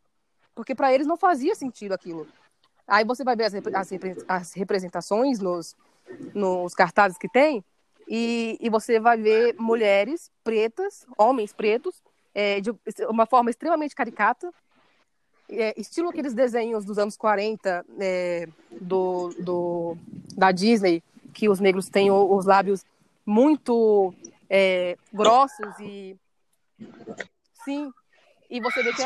porque 0.53 0.75
para 0.75 0.93
eles 0.93 1.07
não 1.07 1.17
fazia 1.17 1.55
sentido 1.55 1.93
aquilo. 1.93 2.27
Aí 2.87 3.03
você 3.03 3.23
vai 3.23 3.35
ver 3.35 3.45
as, 3.45 3.53
as, 3.53 3.89
as 4.27 4.53
representações 4.53 5.39
nos, 5.39 5.75
nos 6.33 6.73
cartazes 6.73 7.17
que 7.17 7.29
tem, 7.29 7.63
e, 8.07 8.57
e 8.59 8.69
você 8.69 8.99
vai 8.99 9.17
ver 9.17 9.55
mulheres 9.57 10.29
pretas, 10.43 11.05
homens 11.17 11.53
pretos, 11.53 12.03
é, 12.33 12.59
de 12.59 12.71
uma 13.09 13.25
forma 13.25 13.49
extremamente 13.49 13.95
caricata, 13.95 14.51
é, 15.49 15.73
estilo 15.79 16.09
aqueles 16.09 16.33
desenhos 16.33 16.85
dos 16.85 16.97
anos 16.97 17.17
40 17.17 17.85
é, 17.99 18.47
do, 18.69 19.29
do, 19.39 19.97
da 20.35 20.51
Disney, 20.51 21.03
que 21.33 21.49
os 21.49 21.59
negros 21.59 21.89
têm 21.89 22.11
os 22.11 22.45
lábios 22.45 22.85
muito 23.25 24.13
é, 24.53 24.97
grossos 25.13 25.79
e 25.79 26.19
sim, 27.63 27.89
e 28.49 28.59
você 28.59 28.83
vê 28.83 28.91
que 28.91 29.01
é, 29.01 29.05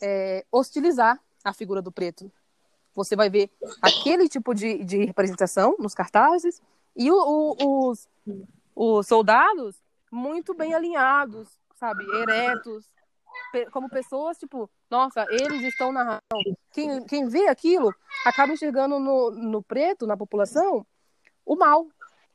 é, 0.00 0.46
hostilizar 0.52 1.20
a 1.42 1.52
figura 1.52 1.82
do 1.82 1.90
preto. 1.90 2.30
Você 2.94 3.16
vai 3.16 3.28
ver 3.28 3.50
aquele 3.82 4.28
tipo 4.28 4.54
de, 4.54 4.84
de 4.84 5.04
representação 5.04 5.74
nos 5.80 5.94
cartazes 5.94 6.62
e 6.94 7.10
o, 7.10 7.16
o, 7.16 7.90
os, 7.90 8.08
os 8.72 9.06
soldados 9.08 9.82
muito 10.12 10.54
bem 10.54 10.74
alinhados, 10.74 11.58
sabe, 11.74 12.04
eretos, 12.20 12.88
como 13.72 13.90
pessoas, 13.90 14.38
tipo, 14.38 14.70
nossa, 14.88 15.26
eles 15.28 15.60
estão 15.62 15.90
na. 15.90 16.20
Quem, 16.72 17.04
quem 17.04 17.26
vê 17.26 17.48
aquilo 17.48 17.92
acaba 18.24 18.52
enxergando 18.52 19.00
no, 19.00 19.32
no 19.32 19.60
preto, 19.60 20.06
na 20.06 20.16
população, 20.16 20.86
o 21.44 21.56
mal. 21.56 21.88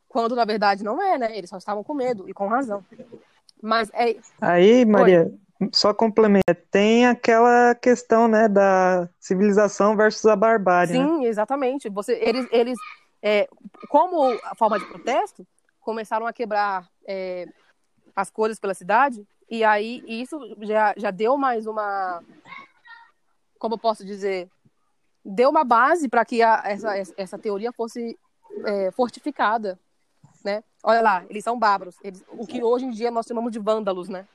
Quando 0.09 0.35
na 0.35 0.43
verdade 0.43 0.83
não 0.83 1.01
é, 1.01 1.17
né? 1.17 1.37
Eles 1.37 1.49
só 1.49 1.57
estavam 1.57 1.83
com 1.83 1.93
medo 1.93 2.27
e 2.27 2.33
com 2.33 2.47
razão. 2.47 2.83
Mas 3.61 3.89
é. 3.93 4.17
Aí, 4.41 4.83
Maria, 4.83 5.31
Oi. 5.61 5.69
só 5.71 5.93
complementa. 5.93 6.55
Tem 6.71 7.05
aquela 7.05 7.75
questão, 7.75 8.27
né, 8.27 8.47
da 8.47 9.07
civilização 9.19 9.95
versus 9.95 10.25
a 10.25 10.35
barbárie. 10.35 10.97
Né? 10.97 11.05
Sim, 11.05 11.19
né? 11.19 11.27
exatamente. 11.27 11.89
Você, 11.89 12.13
eles, 12.21 12.47
eles 12.51 12.79
é, 13.21 13.47
como 13.89 14.37
forma 14.57 14.79
de 14.79 14.85
protesto, 14.85 15.45
começaram 15.79 16.25
a 16.25 16.33
quebrar 16.33 16.89
é, 17.05 17.45
as 18.15 18.29
coisas 18.29 18.59
pela 18.59 18.73
cidade, 18.73 19.25
e 19.49 19.63
aí 19.63 20.03
isso 20.07 20.39
já, 20.61 20.93
já 20.97 21.11
deu 21.11 21.37
mais 21.37 21.65
uma. 21.65 22.23
Como 23.57 23.75
eu 23.75 23.79
posso 23.79 24.05
dizer? 24.05 24.49
Deu 25.23 25.49
uma 25.49 25.63
base 25.63 26.07
para 26.07 26.23
que 26.23 26.41
a, 26.41 26.63
essa, 26.65 26.93
essa 27.17 27.37
teoria 27.37 27.71
fosse 27.73 28.17
é, 28.65 28.91
fortificada. 28.91 29.77
Né? 30.43 30.63
Olha 30.83 31.01
lá, 31.01 31.25
eles 31.29 31.43
são 31.43 31.59
bárbaros. 31.59 31.95
Eles, 32.03 32.23
o 32.29 32.47
que 32.47 32.63
hoje 32.63 32.85
em 32.85 32.91
dia 32.91 33.11
nós 33.11 33.25
chamamos 33.25 33.51
de 33.51 33.59
vândalos, 33.59 34.07
né? 34.09 34.25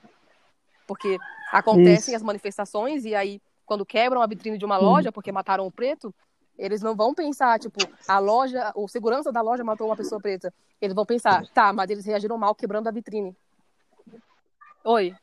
Porque 0.87 1.17
acontecem 1.51 2.13
Isso. 2.13 2.15
as 2.15 2.21
manifestações 2.21 3.05
e 3.05 3.15
aí, 3.15 3.41
quando 3.65 3.85
quebram 3.85 4.21
a 4.21 4.27
vitrine 4.27 4.57
de 4.57 4.65
uma 4.65 4.77
loja 4.77 5.11
porque 5.11 5.31
mataram 5.31 5.65
o 5.65 5.71
preto, 5.71 6.13
Eles 6.57 6.81
não 6.81 6.95
vão 6.95 7.13
pensar, 7.13 7.59
tipo, 7.59 7.79
a 8.07 8.17
loja, 8.17 8.71
o 8.75 8.87
segurança 8.87 9.31
da 9.31 9.41
loja 9.41 9.63
matou 9.63 9.87
uma 9.87 9.95
pessoa 9.95 10.21
preta. 10.21 10.53
Eles 10.79 10.95
vão 10.95 11.05
pensar, 11.05 11.45
tá, 11.53 11.73
mas 11.73 11.89
eles 11.89 12.05
reagiram 12.05 12.37
mal 12.37 12.55
quebrando 12.55 12.87
a 12.87 12.91
vitrine. 12.91 13.35
Oi. 14.83 15.13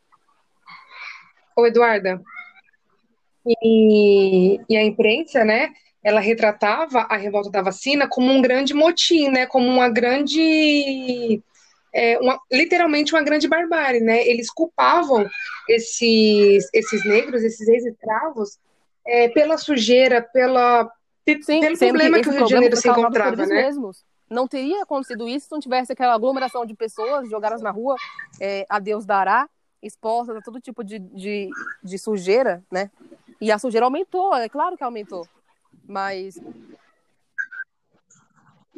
Ô, 1.56 1.66
Eduarda. 1.66 2.22
E, 3.46 4.60
e 4.68 4.76
a 4.76 4.84
imprensa, 4.84 5.44
né? 5.44 5.72
Ela 6.04 6.20
retratava 6.20 7.00
a 7.08 7.16
revolta 7.16 7.50
da 7.50 7.62
vacina 7.62 8.08
como 8.08 8.32
um 8.32 8.42
grande 8.42 8.74
motim, 8.74 9.28
né? 9.28 9.46
Como 9.46 9.68
uma 9.68 9.88
grande 9.88 11.40
é, 11.92 12.18
uma, 12.18 12.40
literalmente 12.50 13.12
uma 13.12 13.22
grande 13.22 13.46
barbárie, 13.46 14.00
né? 14.00 14.26
Eles 14.26 14.50
culpavam 14.50 15.28
esses, 15.68 16.68
esses 16.72 17.04
negros, 17.04 17.42
esses 17.42 17.68
ex-escravos, 17.68 18.58
é, 19.06 19.28
pela 19.28 19.58
sujeira, 19.58 20.22
pela, 20.22 20.90
Sim, 21.42 21.60
pelo 21.60 21.78
problema 21.78 22.16
que, 22.16 22.22
que 22.24 22.28
o 22.30 22.32
Rio 22.32 22.44
de 22.44 22.50
Janeiro 22.50 22.76
se 22.76 22.88
encontrava, 22.88 23.46
né? 23.46 23.62
Mesmos. 23.62 24.04
Não 24.28 24.48
teria 24.48 24.82
acontecido 24.82 25.28
isso 25.28 25.46
se 25.46 25.52
não 25.52 25.60
tivesse 25.60 25.92
aquela 25.92 26.14
aglomeração 26.14 26.64
de 26.64 26.74
pessoas 26.74 27.28
jogadas 27.28 27.60
na 27.60 27.70
rua, 27.70 27.96
é, 28.40 28.64
a 28.68 28.78
Deus 28.78 29.04
dará, 29.04 29.46
expostas 29.82 30.36
a 30.36 30.40
todo 30.40 30.58
tipo 30.58 30.82
de, 30.82 30.98
de, 30.98 31.50
de 31.84 31.98
sujeira, 31.98 32.64
né? 32.70 32.90
E 33.38 33.52
a 33.52 33.58
sujeira 33.58 33.84
aumentou, 33.84 34.34
é 34.34 34.48
claro 34.48 34.76
que 34.76 34.84
aumentou. 34.84 35.26
Mas. 35.86 36.40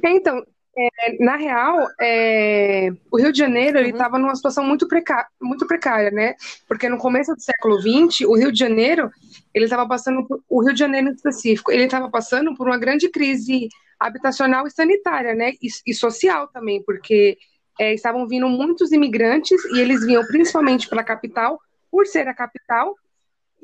Então, 0.02 0.44
é, 0.76 1.24
na 1.24 1.36
real, 1.36 1.88
é, 2.00 2.90
o 3.10 3.18
Rio 3.18 3.32
de 3.32 3.38
Janeiro 3.38 3.78
uhum. 3.78 3.84
ele 3.84 3.92
estava 3.92 4.18
numa 4.18 4.34
situação 4.34 4.64
muito, 4.64 4.88
precária, 4.88 5.26
muito 5.40 5.66
precária, 5.66 6.10
né? 6.10 6.34
Porque 6.66 6.88
no 6.88 6.98
começo 6.98 7.34
do 7.34 7.40
século 7.40 7.80
XX, 7.80 8.22
o 8.26 8.36
Rio 8.36 8.50
de 8.50 8.58
Janeiro 8.58 9.10
ele 9.52 9.64
estava 9.64 9.86
passando 9.86 10.26
por, 10.26 10.42
o 10.48 10.62
Rio 10.62 10.72
de 10.72 10.80
Janeiro 10.80 11.08
em 11.08 11.12
específico, 11.12 11.70
ele 11.70 11.84
estava 11.84 12.10
passando 12.10 12.54
por 12.56 12.66
uma 12.66 12.78
grande 12.78 13.08
crise 13.08 13.68
habitacional 14.00 14.66
e 14.66 14.70
sanitária, 14.70 15.34
né? 15.34 15.52
E, 15.62 15.68
e 15.86 15.94
social 15.94 16.48
também, 16.48 16.82
porque 16.82 17.38
é, 17.78 17.94
estavam 17.94 18.26
vindo 18.26 18.48
muitos 18.48 18.92
imigrantes 18.92 19.64
e 19.66 19.80
eles 19.80 20.04
vinham 20.04 20.24
principalmente 20.26 20.88
para 20.88 21.00
a 21.00 21.04
capital, 21.04 21.60
por 21.90 22.06
ser 22.06 22.26
a 22.26 22.34
capital, 22.34 22.96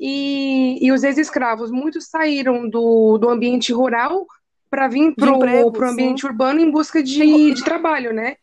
e, 0.03 0.83
e 0.83 0.91
os 0.91 1.03
ex-escravos, 1.03 1.69
muitos 1.69 2.07
saíram 2.07 2.67
do, 2.67 3.19
do 3.19 3.29
ambiente 3.29 3.71
rural 3.71 4.25
para 4.67 4.87
vir 4.87 5.13
para 5.13 5.31
o 5.31 5.85
ambiente 5.85 6.21
sim. 6.21 6.27
urbano 6.27 6.59
em 6.59 6.71
busca 6.71 7.03
de, 7.03 7.53
de 7.53 7.63
trabalho, 7.63 8.11
né? 8.11 8.35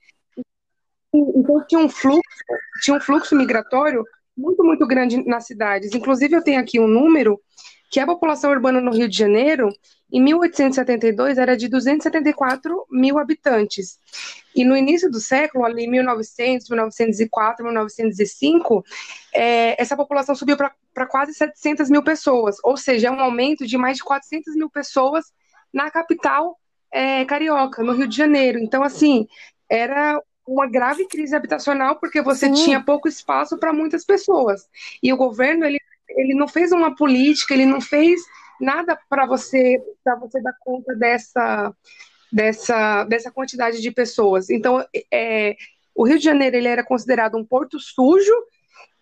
Então 1.12 1.64
tinha 1.66 1.80
um 1.80 1.88
fluxo, 1.88 2.22
tinha 2.80 2.96
um 2.96 3.00
fluxo 3.00 3.34
migratório 3.34 4.04
muito, 4.36 4.62
muito 4.62 4.86
grande 4.86 5.26
nas 5.26 5.46
cidades. 5.46 5.92
Inclusive, 5.92 6.36
eu 6.36 6.44
tenho 6.44 6.60
aqui 6.60 6.78
um 6.78 6.86
número 6.86 7.40
que 7.90 7.98
a 7.98 8.06
população 8.06 8.52
urbana 8.52 8.80
no 8.80 8.92
Rio 8.92 9.08
de 9.08 9.16
Janeiro, 9.16 9.68
em 10.10 10.22
1872, 10.22 11.36
era 11.36 11.56
de 11.56 11.68
274 11.68 12.86
mil 12.90 13.18
habitantes. 13.18 13.98
E 14.54 14.64
no 14.64 14.76
início 14.76 15.10
do 15.10 15.20
século, 15.20 15.64
ali 15.64 15.84
em 15.84 15.90
1900, 15.90 16.68
1904, 16.70 17.64
1905, 17.64 18.84
é, 19.34 19.80
essa 19.80 19.96
população 19.96 20.34
subiu 20.34 20.56
para 20.56 21.06
quase 21.06 21.34
700 21.34 21.90
mil 21.90 22.02
pessoas, 22.02 22.56
ou 22.64 22.76
seja, 22.76 23.08
é 23.08 23.10
um 23.10 23.20
aumento 23.20 23.66
de 23.66 23.76
mais 23.76 23.98
de 23.98 24.04
400 24.04 24.54
mil 24.56 24.70
pessoas 24.70 25.26
na 25.72 25.90
capital 25.90 26.58
é, 26.90 27.24
carioca, 27.26 27.82
no 27.82 27.92
Rio 27.92 28.08
de 28.08 28.16
Janeiro. 28.16 28.58
Então, 28.58 28.82
assim, 28.82 29.28
era 29.68 30.20
uma 30.46 30.66
grave 30.66 31.06
crise 31.06 31.36
habitacional 31.36 31.96
porque 31.96 32.22
você 32.22 32.46
Sim. 32.46 32.64
tinha 32.64 32.82
pouco 32.82 33.06
espaço 33.06 33.58
para 33.58 33.74
muitas 33.74 34.04
pessoas. 34.04 34.66
E 35.02 35.12
o 35.12 35.16
governo, 35.16 35.66
ele, 35.66 35.78
ele 36.08 36.34
não 36.34 36.48
fez 36.48 36.72
uma 36.72 36.96
política, 36.96 37.52
ele 37.52 37.66
não 37.66 37.82
fez 37.82 38.18
nada 38.60 38.98
para 39.08 39.26
você 39.26 39.82
para 40.02 40.16
você 40.16 40.40
dar 40.40 40.54
conta 40.60 40.94
dessa 40.94 41.74
dessa 42.32 43.04
dessa 43.04 43.30
quantidade 43.30 43.80
de 43.80 43.90
pessoas. 43.90 44.50
Então, 44.50 44.84
é, 45.12 45.56
o 45.94 46.06
Rio 46.06 46.18
de 46.18 46.24
Janeiro 46.24 46.56
ele 46.56 46.68
era 46.68 46.84
considerado 46.84 47.36
um 47.36 47.44
porto 47.44 47.78
sujo 47.80 48.32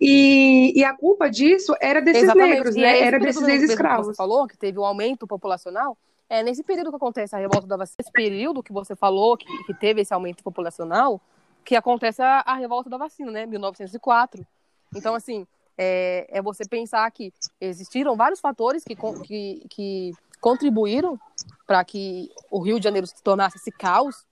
e, 0.00 0.72
e 0.78 0.84
a 0.84 0.94
culpa 0.94 1.28
disso 1.30 1.74
era 1.80 2.00
desses 2.00 2.24
Exatamente. 2.24 2.54
negros, 2.54 2.76
né? 2.76 3.00
Era 3.00 3.18
desses 3.18 3.46
ex-escravos. 3.46 4.08
Você 4.08 4.14
falou 4.14 4.46
que 4.46 4.56
teve 4.56 4.78
um 4.78 4.84
aumento 4.84 5.26
populacional. 5.26 5.96
É 6.28 6.42
nesse 6.42 6.62
período 6.62 6.90
que 6.90 6.96
acontece 6.96 7.36
a 7.36 7.38
revolta 7.38 7.66
da 7.66 7.76
vacina, 7.76 7.96
esse 8.00 8.10
período 8.10 8.62
que 8.62 8.72
você 8.72 8.96
falou 8.96 9.36
que, 9.36 9.46
que 9.64 9.74
teve 9.74 10.00
esse 10.00 10.12
aumento 10.12 10.42
populacional, 10.42 11.20
que 11.64 11.76
acontece 11.76 12.20
a, 12.20 12.40
a, 12.40 12.54
revolta 12.54 12.90
da 12.90 12.96
vacina, 12.96 13.30
né? 13.30 13.46
1904. 13.46 14.44
Então, 14.94 15.14
assim, 15.14 15.46
é, 15.76 16.26
é 16.30 16.42
você 16.42 16.64
pensar 16.64 17.10
que 17.10 17.32
existiram 17.60 18.16
vários 18.16 18.40
fatores 18.40 18.84
que, 18.84 18.96
que, 19.24 19.66
que 19.68 20.12
contribuíram 20.40 21.18
para 21.66 21.84
que 21.84 22.30
o 22.50 22.60
Rio 22.60 22.78
de 22.78 22.84
Janeiro 22.84 23.06
se 23.06 23.22
tornasse 23.22 23.58
esse 23.58 23.70
caos 23.70 24.24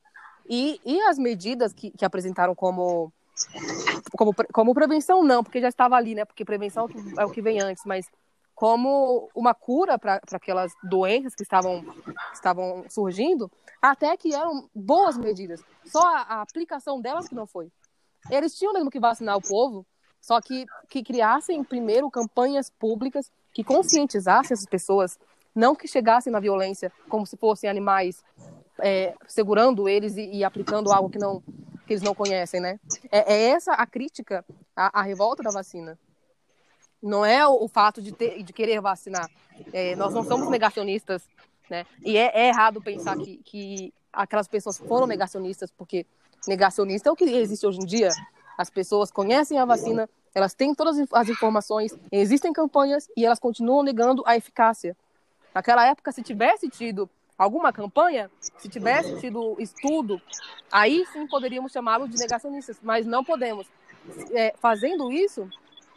e, 0.48 0.80
e 0.85 1.00
as 1.02 1.18
medidas 1.18 1.72
que, 1.72 1.90
que 1.90 2.04
apresentaram 2.04 2.54
como, 2.54 3.12
como, 4.16 4.35
como 4.52 4.74
prevenção, 4.74 5.22
não, 5.22 5.42
porque 5.42 5.61
já 5.61 5.68
estava 5.68 5.96
ali, 5.96 6.14
né? 6.14 6.24
Porque 6.24 6.44
prevenção 6.44 6.88
é 7.18 7.24
o 7.24 7.30
que 7.30 7.42
vem 7.42 7.61
antes, 7.61 7.85
mas 7.85 8.07
como 8.54 9.28
uma 9.35 9.52
cura 9.52 9.98
para 9.98 10.20
aquelas 10.33 10.72
doenças 10.83 11.35
que 11.35 11.42
estavam, 11.42 11.85
estavam 12.33 12.85
surgindo, 12.88 13.50
até 13.83 14.16
que 14.16 14.33
eram 14.33 14.68
boas 14.74 15.16
medidas. 15.18 15.61
Só 15.85 16.00
a, 16.00 16.20
a, 16.20 16.42
aplicação 16.42 17.00
delas 17.00 17.28
que 17.28 17.35
não 17.35 17.46
foi. 17.46 17.70
Eles 18.30 18.57
tinham 18.57 18.72
mesmo 18.72 18.90
que 18.90 19.00
vacinar 19.00 19.37
o 19.37 19.42
povo, 19.42 19.85
só 20.24 20.40
que, 20.40 20.64
que 20.88 21.02
criassem 21.02 21.62
primeiro 21.62 22.10
campanhas 22.10 22.70
públicas 22.70 23.30
que 23.52 23.62
conscientizassem 23.62 24.54
essas 24.54 24.64
pessoas, 24.64 25.18
não 25.54 25.76
que 25.76 25.87
chegassem 25.87 26.32
na 26.32 26.40
violência 26.40 26.90
como 27.10 27.26
se 27.26 27.37
fossem 27.37 27.68
animais, 27.68 28.24
é, 28.80 29.14
segurando 29.28 29.87
eles 29.87 30.16
e, 30.16 30.37
e, 30.37 30.42
aplicando 30.42 30.90
algo 30.90 31.10
que 31.10 31.18
não 31.18 31.42
que 31.87 31.92
eles 31.92 32.02
não 32.02 32.14
conhecem, 32.14 32.58
né? 32.58 32.80
É, 33.12 33.34
é 33.34 33.50
essa 33.50 33.74
a 33.74 33.84
crítica 33.84 34.42
à, 34.74 35.00
à 35.00 35.02
revolta 35.02 35.42
da 35.42 35.50
vacina 35.50 35.98
não 37.02 37.22
é 37.22 37.46
o, 37.46 37.64
o 37.64 37.68
fato 37.68 38.00
de, 38.00 38.10
ter, 38.10 38.42
de 38.42 38.50
querer 38.50 38.80
vacinar. 38.80 39.28
É, 39.74 39.94
nós 39.94 40.14
não 40.14 40.24
somos 40.24 40.48
negacionistas, 40.48 41.28
né? 41.68 41.84
E 42.02 42.16
é, 42.16 42.30
é, 42.34 42.48
errado 42.48 42.80
pensar 42.80 43.14
que, 43.18 43.37
que 43.44 43.92
aquelas 44.10 44.48
pessoas 44.48 44.78
foram 44.78 45.06
negacionistas, 45.06 45.70
porque 45.70 46.06
negacionista 46.48 47.10
é 47.10 47.12
o 47.12 47.16
que 47.16 47.24
existe 47.24 47.66
hoje 47.66 47.80
em 47.82 47.84
dia. 47.84 48.08
As 48.56 48.70
pessoas 48.70 49.10
conhecem 49.10 49.58
a 49.58 49.64
vacina, 49.64 50.08
elas 50.34 50.54
têm 50.54 50.74
todas 50.74 50.96
as 51.12 51.28
informações, 51.28 51.96
existem 52.10 52.52
campanhas 52.52 53.08
e 53.16 53.24
elas 53.24 53.38
continuam 53.38 53.82
negando 53.82 54.22
a 54.26 54.36
eficácia. 54.36 54.96
Naquela 55.54 55.86
época, 55.86 56.12
se 56.12 56.22
tivesse 56.22 56.68
tido 56.68 57.08
alguma 57.38 57.72
campanha, 57.72 58.30
se 58.58 58.68
tivesse 58.68 59.18
tido 59.20 59.56
estudo, 59.58 60.20
aí 60.70 61.04
sim 61.12 61.26
poderíamos 61.26 61.72
chamá-los 61.72 62.10
de 62.10 62.18
negacionistas, 62.18 62.78
mas 62.82 63.06
não 63.06 63.24
podemos. 63.24 63.66
É, 64.32 64.54
fazendo 64.58 65.10
isso, 65.10 65.48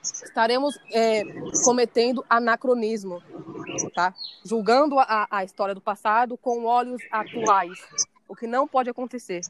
estaremos 0.01 0.79
é, 0.91 1.23
cometendo 1.63 2.25
anacronismo, 2.29 3.21
tá? 3.93 4.13
Julgando 4.43 4.97
a, 4.99 5.27
a 5.29 5.43
história 5.43 5.75
do 5.75 5.81
passado 5.81 6.37
com 6.37 6.65
olhos 6.65 7.01
atuais, 7.11 7.77
o 8.27 8.35
que 8.35 8.47
não 8.47 8.67
pode 8.67 8.89
acontecer. 8.89 9.41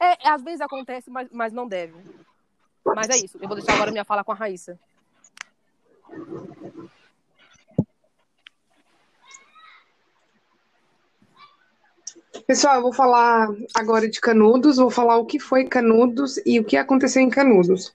É, 0.00 0.28
às 0.28 0.42
vezes 0.42 0.60
acontece, 0.60 1.10
mas, 1.10 1.28
mas 1.30 1.52
não 1.52 1.68
deve. 1.68 1.94
Mas 2.84 3.08
é 3.08 3.16
isso. 3.16 3.38
Eu 3.40 3.48
vou 3.48 3.56
deixar 3.56 3.74
agora 3.74 3.90
minha 3.90 4.04
fala 4.04 4.24
com 4.24 4.32
a 4.32 4.34
Raíssa. 4.34 4.78
Pessoal, 12.46 12.76
eu 12.76 12.82
vou 12.82 12.92
falar 12.92 13.48
agora 13.74 14.08
de 14.08 14.20
Canudos, 14.20 14.76
vou 14.76 14.90
falar 14.90 15.16
o 15.18 15.26
que 15.26 15.38
foi 15.38 15.64
Canudos 15.64 16.40
e 16.44 16.58
o 16.58 16.64
que 16.64 16.76
aconteceu 16.76 17.22
em 17.22 17.30
Canudos. 17.30 17.94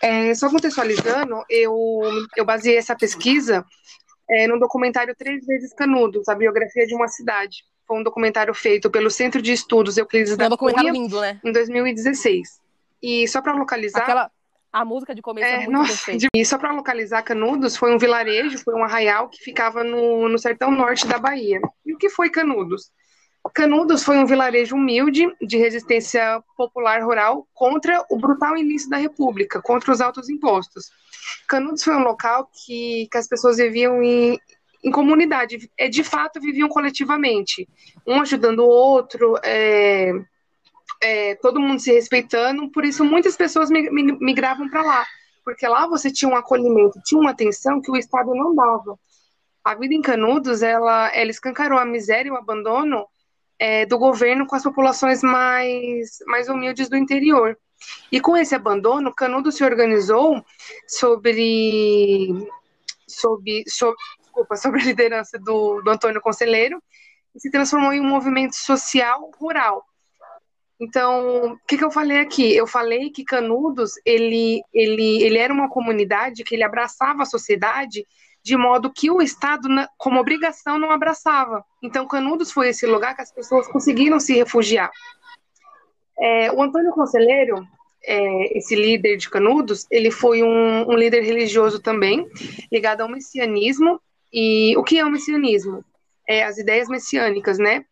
É, 0.00 0.34
só 0.34 0.50
contextualizando, 0.50 1.44
eu, 1.48 2.02
eu 2.36 2.44
baseei 2.44 2.76
essa 2.76 2.94
pesquisa 2.94 3.64
é, 4.28 4.46
no 4.46 4.58
documentário 4.58 5.14
Três 5.16 5.44
Vezes 5.46 5.72
Canudos, 5.74 6.28
a 6.28 6.34
biografia 6.34 6.86
de 6.86 6.94
uma 6.94 7.08
cidade. 7.08 7.64
Foi 7.86 7.98
um 7.98 8.02
documentário 8.02 8.54
feito 8.54 8.90
pelo 8.90 9.10
Centro 9.10 9.42
de 9.42 9.52
Estudos 9.52 9.98
Euclides 9.98 10.32
é 10.32 10.36
da 10.36 10.46
um 10.46 10.56
Cunha, 10.56 10.90
lindo, 10.90 11.20
né? 11.20 11.38
em 11.44 11.52
2016. 11.52 12.63
E 13.04 13.28
só 13.28 13.42
para 13.42 13.52
localizar... 13.52 14.02
Aquela... 14.02 14.30
A 14.72 14.84
música 14.84 15.14
de 15.14 15.22
começo 15.22 15.46
é, 15.46 15.52
é 15.52 15.58
muito 15.58 15.70
nossa, 15.70 16.10
E 16.34 16.44
só 16.44 16.58
para 16.58 16.72
localizar 16.72 17.22
Canudos, 17.22 17.76
foi 17.76 17.94
um 17.94 17.98
vilarejo, 17.98 18.58
foi 18.58 18.74
um 18.74 18.82
arraial 18.82 19.28
que 19.28 19.38
ficava 19.38 19.84
no, 19.84 20.28
no 20.28 20.36
sertão 20.36 20.70
norte 20.72 21.06
da 21.06 21.16
Bahia. 21.16 21.60
E 21.86 21.94
o 21.94 21.98
que 21.98 22.08
foi 22.08 22.28
Canudos? 22.28 22.90
Canudos 23.54 24.02
foi 24.02 24.16
um 24.16 24.26
vilarejo 24.26 24.74
humilde 24.74 25.28
de 25.40 25.58
resistência 25.58 26.42
popular 26.56 27.04
rural 27.04 27.46
contra 27.52 28.04
o 28.10 28.16
brutal 28.16 28.56
início 28.56 28.88
da 28.88 28.96
República, 28.96 29.60
contra 29.60 29.92
os 29.92 30.00
altos 30.00 30.28
impostos. 30.28 30.90
Canudos 31.46 31.84
foi 31.84 31.94
um 31.94 32.02
local 32.02 32.50
que, 32.52 33.06
que 33.12 33.18
as 33.18 33.28
pessoas 33.28 33.58
viviam 33.58 34.02
em, 34.02 34.40
em 34.82 34.90
comunidade, 34.90 35.70
é, 35.78 35.88
de 35.88 36.02
fato 36.02 36.40
viviam 36.40 36.68
coletivamente, 36.68 37.68
um 38.06 38.20
ajudando 38.22 38.60
o 38.60 38.68
outro, 38.68 39.38
é, 39.44 40.10
é, 41.04 41.34
todo 41.36 41.60
mundo 41.60 41.80
se 41.80 41.92
respeitando, 41.92 42.70
por 42.70 42.84
isso 42.84 43.04
muitas 43.04 43.36
pessoas 43.36 43.68
migravam 43.70 44.70
para 44.70 44.82
lá, 44.82 45.06
porque 45.44 45.68
lá 45.68 45.86
você 45.86 46.10
tinha 46.10 46.30
um 46.30 46.36
acolhimento, 46.36 46.98
tinha 47.04 47.20
uma 47.20 47.32
atenção 47.32 47.80
que 47.80 47.90
o 47.90 47.96
Estado 47.96 48.34
não 48.34 48.54
dava. 48.54 48.98
a 49.62 49.74
vida 49.74 49.94
em 49.94 50.00
Canudos, 50.00 50.62
ela, 50.62 51.14
ela 51.14 51.30
escancarou 51.30 51.78
a 51.78 51.84
miséria 51.84 52.28
e 52.28 52.32
o 52.32 52.36
abandono 52.36 53.06
é, 53.58 53.84
do 53.84 53.98
governo 53.98 54.46
com 54.46 54.56
as 54.56 54.62
populações 54.62 55.22
mais, 55.22 56.18
mais 56.26 56.48
humildes 56.48 56.88
do 56.88 56.96
interior. 56.96 57.56
E 58.10 58.18
com 58.20 58.36
esse 58.36 58.54
abandono, 58.54 59.14
Canudos 59.14 59.56
se 59.56 59.64
organizou 59.64 60.42
sobre, 60.88 62.28
sobre, 63.06 63.64
sobre, 63.68 63.96
desculpa, 64.22 64.56
sobre 64.56 64.80
a 64.80 64.84
liderança 64.84 65.38
do, 65.38 65.82
do 65.82 65.90
Antônio 65.90 66.20
Conselheiro 66.22 66.82
e 67.34 67.40
se 67.40 67.50
transformou 67.50 67.92
em 67.92 68.00
um 68.00 68.08
movimento 68.08 68.54
social 68.54 69.30
rural. 69.38 69.84
Então, 70.80 71.52
o 71.52 71.58
que, 71.66 71.78
que 71.78 71.84
eu 71.84 71.90
falei 71.90 72.18
aqui? 72.18 72.54
Eu 72.54 72.66
falei 72.66 73.10
que 73.10 73.24
Canudos 73.24 73.92
ele, 74.04 74.62
ele, 74.72 75.22
ele 75.22 75.38
era 75.38 75.52
uma 75.52 75.68
comunidade 75.68 76.42
que 76.42 76.54
ele 76.54 76.64
abraçava 76.64 77.22
a 77.22 77.26
sociedade 77.26 78.04
de 78.44 78.58
modo 78.58 78.92
que 78.92 79.10
o 79.10 79.22
Estado, 79.22 79.68
como 79.96 80.20
obrigação, 80.20 80.78
não 80.78 80.90
abraçava. 80.90 81.64
Então, 81.82 82.06
Canudos 82.06 82.52
foi 82.52 82.68
esse 82.68 82.84
lugar 82.86 83.16
que 83.16 83.22
as 83.22 83.32
pessoas 83.32 83.66
conseguiram 83.66 84.20
se 84.20 84.34
refugiar. 84.34 84.90
É, 86.20 86.52
o 86.52 86.62
Antônio 86.62 86.92
Conselheiro, 86.92 87.66
é, 88.04 88.58
esse 88.58 88.76
líder 88.76 89.16
de 89.16 89.30
Canudos, 89.30 89.86
ele 89.90 90.10
foi 90.10 90.42
um, 90.42 90.90
um, 90.90 90.94
líder 90.94 91.22
religioso 91.22 91.80
também, 91.80 92.28
ligado 92.70 93.00
ao 93.00 93.08
messianismo. 93.08 93.98
E 94.30 94.76
o 94.76 94.82
que 94.82 94.98
é 94.98 95.04
o 95.04 95.10
messianismo? 95.10 95.82
É 96.28 96.44
as 96.44 96.58
ideias 96.58 96.88
messiânicas, 96.88 97.58
né? 97.58 97.86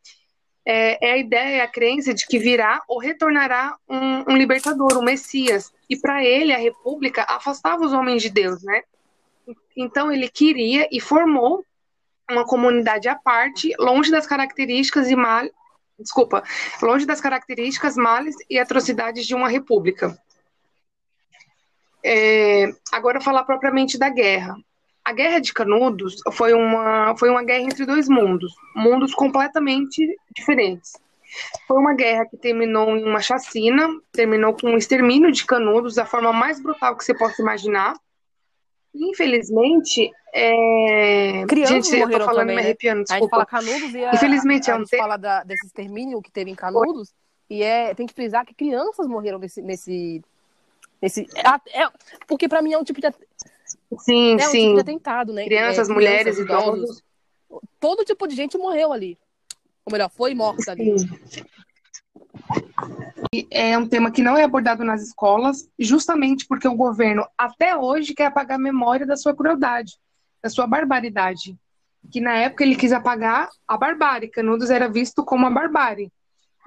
É, 0.65 1.09
é 1.09 1.13
a 1.13 1.17
ideia, 1.17 1.65
a 1.65 1.69
crença 1.69 2.15
de 2.15 2.27
que 2.27 2.39
virá 2.39 2.83
ou 2.87 2.99
retornará 2.99 3.77
um, 3.89 4.33
um 4.33 4.37
libertador, 4.37 4.97
um 4.97 5.03
Messias. 5.03 5.73
E 5.91 5.97
para 5.97 6.25
ele, 6.25 6.53
a 6.53 6.59
República 6.59 7.25
afastava 7.29 7.85
os 7.85 7.93
homens 7.93 8.23
de 8.23 8.31
Deus, 8.31 8.63
né? 8.63 8.83
Então 9.77 10.13
ele 10.13 10.29
queria 10.29 10.89
e 10.91 11.01
formou 11.01 11.65
uma 12.31 12.45
comunidade 12.45 13.09
à 13.09 13.17
parte, 13.17 13.75
longe 13.79 14.11
das 14.11 14.27
características 14.27 15.11
e 15.11 15.17
mal, 15.17 15.45
desculpa, 15.99 16.43
longe 16.81 17.07
das 17.07 17.21
características, 17.21 17.97
males 17.97 18.37
e 18.49 18.59
atrocidades 18.59 19.27
de 19.27 19.35
uma 19.35 19.49
república. 19.49 20.17
É, 22.05 22.73
agora 22.91 23.21
falar 23.21 23.45
propriamente 23.45 23.99
da 23.99 24.09
guerra. 24.09 24.57
A 25.05 25.13
Guerra 25.13 25.41
de 25.41 25.53
Canudos 25.53 26.17
foi 26.33 26.53
uma, 26.53 27.17
foi 27.17 27.29
uma 27.29 27.43
guerra 27.43 27.65
entre 27.65 27.85
dois 27.85 28.09
mundos, 28.09 28.55
mundos 28.75 29.15
completamente 29.15 30.17
diferentes. 30.35 30.93
Foi 31.67 31.79
uma 31.79 31.95
guerra 31.95 32.27
que 32.27 32.37
terminou 32.37 32.97
em 32.97 33.05
uma 33.05 33.21
chacina, 33.21 33.89
terminou 34.13 34.55
com 34.55 34.69
o 34.69 34.71
um 34.75 34.77
extermínio 34.77 35.33
de 35.33 35.45
Canudos 35.45 35.95
da 35.95 36.05
forma 36.07 36.33
mais 36.33 36.61
brutal 36.61 36.97
que 36.97 37.05
você 37.05 37.15
possa 37.15 37.41
imaginar. 37.43 37.95
Infelizmente, 38.95 40.13
é... 40.35 41.45
Crianças 41.49 41.87
gente, 41.87 41.99
morreram 41.99 42.13
eu 42.13 42.19
tô 42.19 42.25
falando 42.27 42.41
também, 42.41 42.57
me 42.57 42.63
né? 42.63 42.69
arrepiando, 42.69 42.99
A 42.99 43.01
gente 43.01 43.09
desculpa. 43.09 43.37
fala 43.37 43.47
Canudos 43.47 43.95
e 43.95 44.05
a, 44.05 44.15
Infelizmente, 44.15 44.71
é 44.71 44.73
a 44.73 44.77
um 44.77 44.79
gente 44.81 44.91
te- 44.91 44.99
fala 44.99 45.17
da, 45.17 45.43
desse 45.43 45.67
extermínio 45.67 46.21
que 46.21 46.31
teve 46.31 46.51
em 46.51 46.55
Canudos 46.55 47.13
e 47.49 47.63
é, 47.63 47.95
tem 47.95 48.07
que 48.07 48.15
frisar 48.15 48.45
que 48.45 48.55
crianças 48.55 49.07
morreram 49.07 49.39
nesse... 49.39 49.63
nesse, 49.63 50.23
nesse 51.01 51.27
é, 51.35 51.83
é- 51.83 51.91
porque 52.27 52.47
para 52.47 52.61
mim 52.61 52.75
é 52.75 52.79
um 52.79 52.85
tipo 52.85 53.01
de, 53.01 53.09
Sim, 53.99 54.35
um 54.35 54.37
tipo 54.37 54.51
sim. 54.51 54.75
de 54.75 54.81
atentado, 54.81 55.33
né? 55.33 55.45
Crianças, 55.45 55.89
É, 55.89 55.93
mulheres, 55.93 56.37
crianças, 56.37 56.45
idosos. 56.45 57.03
Todo 57.79 58.05
tipo 58.05 58.27
de 58.27 58.35
gente 58.35 58.57
morreu 58.57 58.93
ali. 58.93 59.19
Ou 59.85 59.93
melhor, 59.93 60.11
foi 60.11 60.35
morta 60.35 60.73
ali. 60.73 60.99
Sim. 60.99 61.47
É 63.51 63.77
um 63.79 63.87
tema 63.87 64.11
que 64.11 64.23
não 64.23 64.37
é 64.37 64.45
abordado 64.45 64.85
nas 64.85 65.03
escolas, 65.03 65.69
justamente 65.79 66.47
porque 66.47 66.69
o 66.69 66.75
governo 66.75 67.27
até 67.37 67.77
hoje 67.77 68.15
quer 68.15 68.27
apagar 68.27 68.59
a 68.59 68.63
memória 68.63 69.07
da 69.07 69.17
sua 69.17 69.35
crueldade, 69.35 69.99
da 70.43 70.51
sua 70.51 70.67
barbaridade. 70.67 71.57
Que 72.11 72.21
na 72.21 72.35
época 72.35 72.65
ele 72.65 72.77
quis 72.77 72.93
apagar 72.93 73.49
a 73.67 73.77
barbárie, 73.77 74.29
Canudos 74.29 74.71
era 74.71 74.89
visto 74.89 75.25
como 75.25 75.47
a 75.47 75.51
barbárie. 75.51 76.11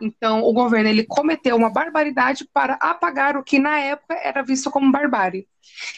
Então 0.01 0.43
o 0.43 0.53
governo 0.53 0.89
ele 0.89 1.05
cometeu 1.05 1.55
uma 1.55 1.69
barbaridade 1.69 2.47
para 2.53 2.75
apagar 2.75 3.37
o 3.37 3.43
que 3.43 3.59
na 3.59 3.79
época 3.79 4.15
era 4.15 4.41
visto 4.43 4.69
como 4.69 4.91
barbárie. 4.91 5.47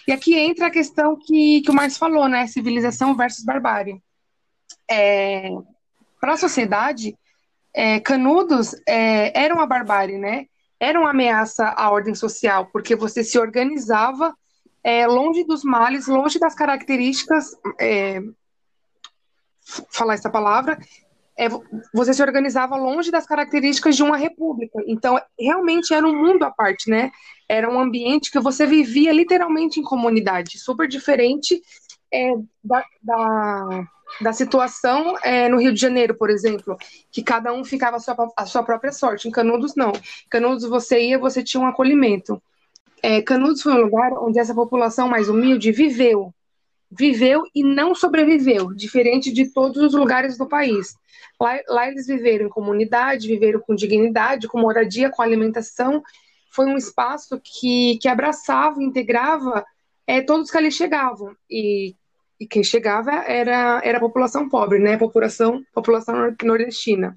E 0.08 0.12
aqui 0.12 0.36
entra 0.36 0.68
a 0.68 0.72
questão 0.72 1.18
que, 1.18 1.62
que 1.62 1.72
o 1.72 1.74
Marx 1.74 1.98
falou, 1.98 2.28
né? 2.28 2.48
Civilização 2.48 3.16
versus 3.16 3.44
barbárie. 3.44 4.02
É, 4.90 5.50
para 6.20 6.34
a 6.34 6.38
sociedade, 6.38 7.18
é, 7.74 8.00
Canudos 8.00 8.76
é, 8.88 9.40
era 9.40 9.54
uma 9.54 9.66
barbárie, 9.66 10.18
né? 10.18 10.46
Era 10.80 11.00
uma 11.00 11.10
ameaça 11.10 11.70
à 11.70 11.90
ordem 11.90 12.14
social, 12.14 12.68
porque 12.68 12.96
você 12.96 13.24
se 13.24 13.40
organizava 13.40 14.36
é, 14.84 15.08
longe 15.08 15.44
dos 15.44 15.64
males, 15.64 16.08
longe 16.08 16.40
das 16.40 16.54
características. 16.54 17.56
é, 17.80 18.22
falar 19.90 20.14
essa 20.14 20.30
palavra. 20.30 20.78
É, 21.38 21.48
você 21.94 22.14
se 22.14 22.22
organizava 22.22 22.76
longe 22.76 23.12
das 23.12 23.26
características 23.26 23.96
de 23.96 24.04
uma 24.04 24.18
república. 24.18 24.82
Então, 24.88 25.20
realmente 25.40 25.94
era 25.94 26.06
um 26.06 26.16
mundo 26.16 26.44
à 26.44 26.52
parte, 26.52 26.90
né? 26.90 27.12
Era 27.48 27.70
um 27.70 27.80
ambiente 27.80 28.32
que 28.32 28.40
você 28.40 28.66
vivia 28.66 29.14
literalmente 29.14 29.80
em 29.80 29.84
comunidade, 29.84 30.60
super 30.60 30.88
diferente 30.88 31.62
é, 32.12 32.34
da, 32.64 32.84
da, 33.02 33.88
da 34.22 34.34
situação 34.34 35.16
é, 35.24 35.48
no 35.48 35.60
Rio 35.60 35.74
de 35.74 35.80
Janeiro, 35.80 36.16
por 36.16 36.30
exemplo, 36.30 36.76
que 37.12 37.22
cada 37.22 37.54
um 37.54 37.64
ficava 37.64 37.98
a 37.98 38.00
sua, 38.00 38.16
sua 38.46 38.64
própria 38.64 38.92
sorte. 38.92 39.28
Em 39.28 39.32
Canudos, 39.32 39.76
não. 39.76 39.92
Em 39.92 40.30
Canudos, 40.30 40.66
você 40.66 41.00
ia, 41.00 41.20
você 41.20 41.44
tinha 41.44 41.62
um 41.62 41.68
acolhimento. 41.68 42.42
É, 43.04 43.22
Canudos 43.22 43.62
foi 43.62 43.74
um 43.74 43.82
lugar 43.82 44.12
onde 44.14 44.40
essa 44.40 44.56
população 44.56 45.08
mais 45.08 45.30
humilde 45.30 45.72
viveu. 45.72 46.34
Viveu 46.90 47.44
e 47.54 47.64
não 47.64 47.94
sobreviveu, 47.94 48.74
diferente 48.74 49.32
de 49.32 49.52
todos 49.52 49.82
os 49.82 49.94
lugares 49.94 50.38
do 50.38 50.48
país. 50.48 50.96
Lá, 51.40 51.60
lá 51.68 51.88
eles 51.88 52.08
viveram 52.08 52.46
em 52.46 52.50
comunidade, 52.50 53.28
viveram 53.28 53.60
com 53.60 53.76
dignidade, 53.76 54.48
com 54.48 54.60
moradia, 54.60 55.10
com 55.10 55.22
alimentação. 55.22 56.02
Foi 56.52 56.66
um 56.66 56.78
espaço 56.78 57.40
que, 57.44 57.98
que 58.02 58.08
abraçava, 58.08 58.82
integrava 58.82 59.66
é, 60.08 60.22
todos 60.22 60.50
que 60.50 60.58
ali 60.58 60.72
chegavam. 60.72 61.36
E, 61.50 61.94
e 62.40 62.48
quem 62.48 62.64
chegava 62.64 63.12
era, 63.12 63.82
era 63.84 63.98
a 63.98 64.02
população 64.02 64.48
pobre, 64.48 64.80
né? 64.80 64.98
População, 64.98 65.62
população 65.74 66.16
nor- 66.16 66.36
nordestina. 66.44 67.16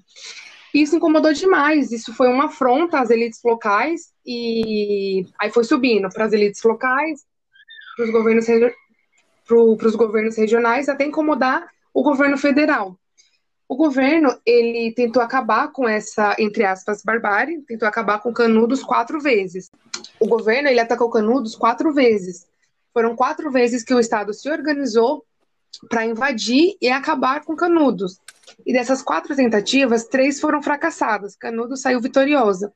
Isso 0.73 0.95
incomodou 0.95 1.33
demais. 1.33 1.91
Isso 1.91 2.13
foi 2.13 2.27
uma 2.27 2.45
afronta 2.45 2.99
às 2.99 3.09
elites 3.09 3.39
locais 3.43 4.11
e 4.25 5.25
aí 5.39 5.49
foi 5.49 5.63
subindo 5.63 6.09
para 6.09 6.25
as 6.25 6.33
elites 6.33 6.61
locais, 6.63 7.25
para 7.95 8.05
os 8.05 8.11
governos, 8.11 8.45
pro, 9.51 9.75
pros 9.75 9.95
governos 9.95 10.37
regionais, 10.37 10.87
até 10.87 11.05
incomodar 11.05 11.67
o 11.93 12.01
governo 12.01 12.37
federal. 12.37 12.97
O 13.67 13.75
governo 13.75 14.39
ele 14.45 14.93
tentou 14.93 15.21
acabar 15.21 15.69
com 15.73 15.87
essa, 15.87 16.35
entre 16.39 16.63
aspas, 16.63 17.03
barbárie, 17.03 17.61
tentou 17.63 17.85
acabar 17.85 18.19
com 18.19 18.33
Canudos 18.33 18.81
quatro 18.81 19.19
vezes. 19.19 19.69
O 20.21 20.27
governo 20.27 20.69
ele 20.69 20.79
atacou 20.79 21.09
Canudos 21.09 21.53
quatro 21.53 21.93
vezes. 21.93 22.47
Foram 22.93 23.13
quatro 23.13 23.51
vezes 23.51 23.83
que 23.83 23.93
o 23.93 23.99
Estado 23.99 24.33
se 24.33 24.49
organizou 24.49 25.25
para 25.89 26.05
invadir 26.05 26.77
e 26.81 26.89
acabar 26.89 27.43
com 27.43 27.53
Canudos. 27.53 28.19
E 28.65 28.71
dessas 28.71 29.01
quatro 29.01 29.35
tentativas, 29.35 30.05
três 30.05 30.39
foram 30.39 30.61
fracassadas. 30.61 31.35
Canudos 31.35 31.81
saiu 31.81 31.99
vitoriosa. 31.99 32.73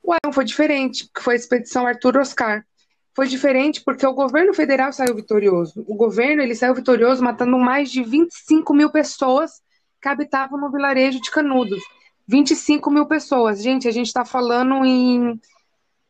O 0.00 0.12
Elon 0.12 0.32
foi 0.32 0.44
diferente, 0.44 1.08
que 1.12 1.22
foi 1.22 1.34
a 1.34 1.36
expedição 1.36 1.84
Arthur 1.84 2.18
Oscar. 2.18 2.64
Foi 3.14 3.26
diferente 3.26 3.82
porque 3.84 4.06
o 4.06 4.14
governo 4.14 4.54
federal 4.54 4.92
saiu 4.92 5.14
vitorioso. 5.14 5.84
O 5.86 5.94
governo 5.94 6.42
ele 6.42 6.54
saiu 6.54 6.74
vitorioso 6.74 7.22
matando 7.22 7.58
mais 7.58 7.90
de 7.90 8.02
25 8.02 8.72
mil 8.72 8.90
pessoas 8.90 9.60
que 10.00 10.08
habitavam 10.08 10.58
no 10.58 10.70
vilarejo 10.70 11.20
de 11.20 11.30
Canudos. 11.30 11.82
25 12.26 12.90
mil 12.90 13.06
pessoas. 13.06 13.62
Gente, 13.62 13.86
a 13.86 13.90
gente 13.90 14.06
está 14.06 14.24
falando 14.24 14.84
em 14.84 15.38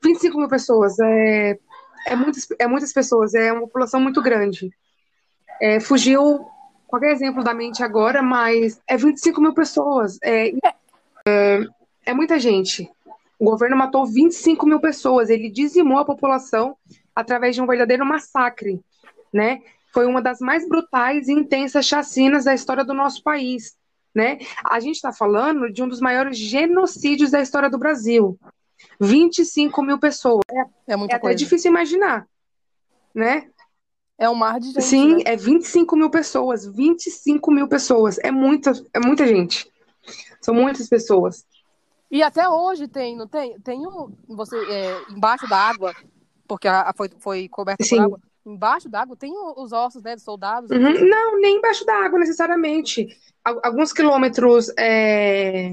25 0.03 0.39
mil 0.39 0.49
pessoas. 0.49 0.99
É, 1.01 1.59
é, 2.07 2.17
muitas, 2.17 2.47
é 2.59 2.67
muitas 2.67 2.93
pessoas, 2.93 3.35
é 3.35 3.53
uma 3.53 3.63
população 3.63 4.01
muito 4.01 4.23
grande. 4.23 4.71
É, 5.61 5.81
fugiu 5.81 6.47
qualquer 6.87 7.13
exemplo 7.13 7.43
da 7.43 7.55
mente 7.55 7.83
agora, 7.83 8.23
mas 8.23 8.81
é 8.87 8.97
25 8.97 9.41
mil 9.41 9.55
pessoas. 9.55 10.19
É, 10.23 10.53
é, 11.27 11.61
é 12.07 12.15
muita 12.15 12.39
gente. 12.39 12.89
O 13.43 13.45
governo 13.45 13.77
matou 13.77 14.07
25 14.07 14.65
mil 14.67 14.79
pessoas. 14.79 15.29
Ele 15.29 15.51
dizimou 15.51 15.99
a 15.99 16.05
população 16.05 16.77
através 17.13 17.57
de 17.57 17.61
um 17.61 17.67
verdadeiro 17.67 18.07
massacre, 18.07 18.81
né? 19.33 19.61
Foi 19.93 20.07
uma 20.07 20.23
das 20.23 20.39
mais 20.39 20.69
brutais 20.69 21.27
e 21.27 21.33
intensas 21.33 21.85
chacinas 21.85 22.45
da 22.45 22.55
história 22.55 22.85
do 22.85 22.95
nosso 22.95 23.21
país, 23.21 23.77
né? 24.15 24.39
A 24.63 24.79
gente 24.79 24.95
está 24.95 25.13
falando 25.13 25.73
de 25.73 25.83
um 25.83 25.89
dos 25.89 26.01
maiores 26.01 26.39
genocídios 26.39 27.33
da 27.33 27.43
história 27.43 27.69
do 27.69 27.79
Brasil. 27.79 28.39
25 29.01 29.83
mil 29.83 29.99
pessoas. 29.99 30.45
É 30.87 30.95
muita 30.95 31.15
É 31.15 31.17
até 31.17 31.35
difícil 31.35 31.73
imaginar, 31.73 32.29
né? 33.13 33.51
É 34.17 34.31
um 34.31 34.37
mar 34.37 34.61
de 34.61 34.69
gente. 34.69 34.83
Sim, 34.83 35.17
né? 35.17 35.23
é 35.25 35.37
25 35.37 35.97
mil 35.97 36.11
pessoas. 36.11 36.65
25 36.65 37.51
mil 37.51 37.67
pessoas. 37.67 38.21
É 38.21 38.31
muita, 38.31 38.73
é 38.95 39.01
muita 39.01 39.27
gente. 39.27 39.69
São 40.41 40.55
muitas 40.55 40.89
pessoas. 40.89 41.45
E 42.13 42.23
até 42.23 42.49
hoje 42.49 42.87
tem, 42.87 43.17
não 43.17 43.27
tem? 43.27 43.59
Tem 43.61 43.87
um. 43.87 44.15
Você, 44.29 44.57
é, 44.71 45.03
embaixo 45.11 45.49
da 45.49 45.57
água, 45.57 45.95
porque 46.47 46.69
a, 46.69 46.83
a 46.83 46.93
foi, 46.93 47.09
foi 47.19 47.49
coberta 47.49 47.83
Sim. 47.83 47.97
por 47.97 48.05
água, 48.05 48.21
Embaixo 48.45 48.89
d'água 48.89 49.17
tem 49.17 49.33
os 49.57 49.73
ossos, 49.73 50.03
né, 50.03 50.15
dos 50.15 50.25
soldados. 50.25 50.69
Uhum. 50.71 51.09
Não, 51.09 51.41
nem 51.41 51.59
embaixo 51.59 51.85
d'água 51.87 52.19
necessariamente. 52.19 53.07
Alguns 53.45 53.93
quilômetros, 53.93 54.69
é... 54.77 55.71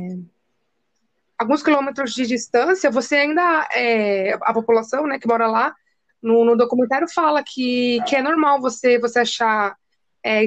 alguns 1.37 1.63
quilômetros 1.63 2.13
de 2.13 2.27
distância, 2.27 2.91
você 2.91 3.15
ainda 3.15 3.67
é... 3.73 4.37
a 4.43 4.53
população, 4.53 5.07
né, 5.07 5.17
que 5.17 5.27
mora 5.27 5.47
lá, 5.47 5.75
no, 6.21 6.45
no 6.45 6.55
documentário 6.55 7.07
fala 7.11 7.43
que, 7.43 8.03
que 8.07 8.15
é 8.15 8.21
normal 8.21 8.61
você 8.61 8.99
você 8.99 9.19
achar 9.19 9.75
é, 10.23 10.45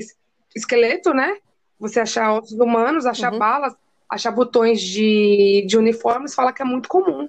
esqueleto, 0.54 1.12
né? 1.12 1.38
Você 1.80 1.98
achar 1.98 2.34
ossos 2.34 2.58
humanos, 2.60 3.04
achar 3.04 3.32
uhum. 3.32 3.38
balas, 3.38 3.74
achar 4.12 4.30
botões 4.30 4.80
de, 4.80 5.64
de 5.66 5.78
uniformes, 5.78 6.34
fala 6.34 6.52
que 6.52 6.60
é 6.60 6.64
muito 6.64 6.88
comum. 6.88 7.28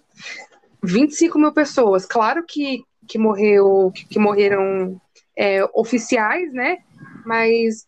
25 0.83 1.39
mil 1.39 1.53
pessoas. 1.53 2.05
Claro 2.05 2.43
que, 2.45 2.83
que 3.07 3.17
morreu, 3.17 3.91
que, 3.95 4.05
que 4.05 4.19
morreram 4.19 4.99
é, 5.37 5.63
oficiais, 5.73 6.51
né? 6.51 6.79
Mas 7.25 7.87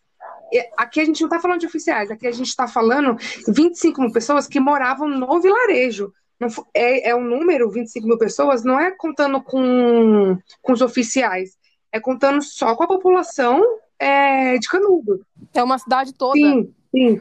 é, 0.52 0.70
aqui 0.78 1.00
a 1.00 1.04
gente 1.04 1.20
não 1.20 1.28
está 1.28 1.38
falando 1.38 1.60
de 1.60 1.66
oficiais, 1.66 2.10
aqui 2.10 2.26
a 2.26 2.32
gente 2.32 2.48
está 2.48 2.66
falando 2.66 3.16
25 3.46 4.00
mil 4.00 4.12
pessoas 4.12 4.46
que 4.46 4.58
moravam 4.58 5.08
no 5.08 5.40
vilarejo. 5.40 6.10
Não, 6.40 6.48
é, 6.72 7.10
é 7.10 7.14
um 7.14 7.24
número, 7.24 7.70
25 7.70 8.06
mil 8.06 8.18
pessoas, 8.18 8.64
não 8.64 8.80
é 8.80 8.90
contando 8.90 9.42
com, 9.42 10.38
com 10.62 10.72
os 10.72 10.80
oficiais, 10.80 11.56
é 11.92 12.00
contando 12.00 12.42
só 12.42 12.74
com 12.74 12.84
a 12.84 12.88
população 12.88 13.62
é, 13.98 14.56
de 14.58 14.68
Canudos. 14.68 15.20
É 15.54 15.62
uma 15.62 15.78
cidade 15.78 16.14
toda. 16.14 16.38
Sim, 16.38 16.74
sim. 16.90 17.20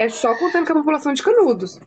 É 0.00 0.08
só 0.08 0.34
contando 0.34 0.66
com 0.66 0.72
a 0.72 0.76
população 0.76 1.12
de 1.12 1.22
Canudos. 1.22 1.78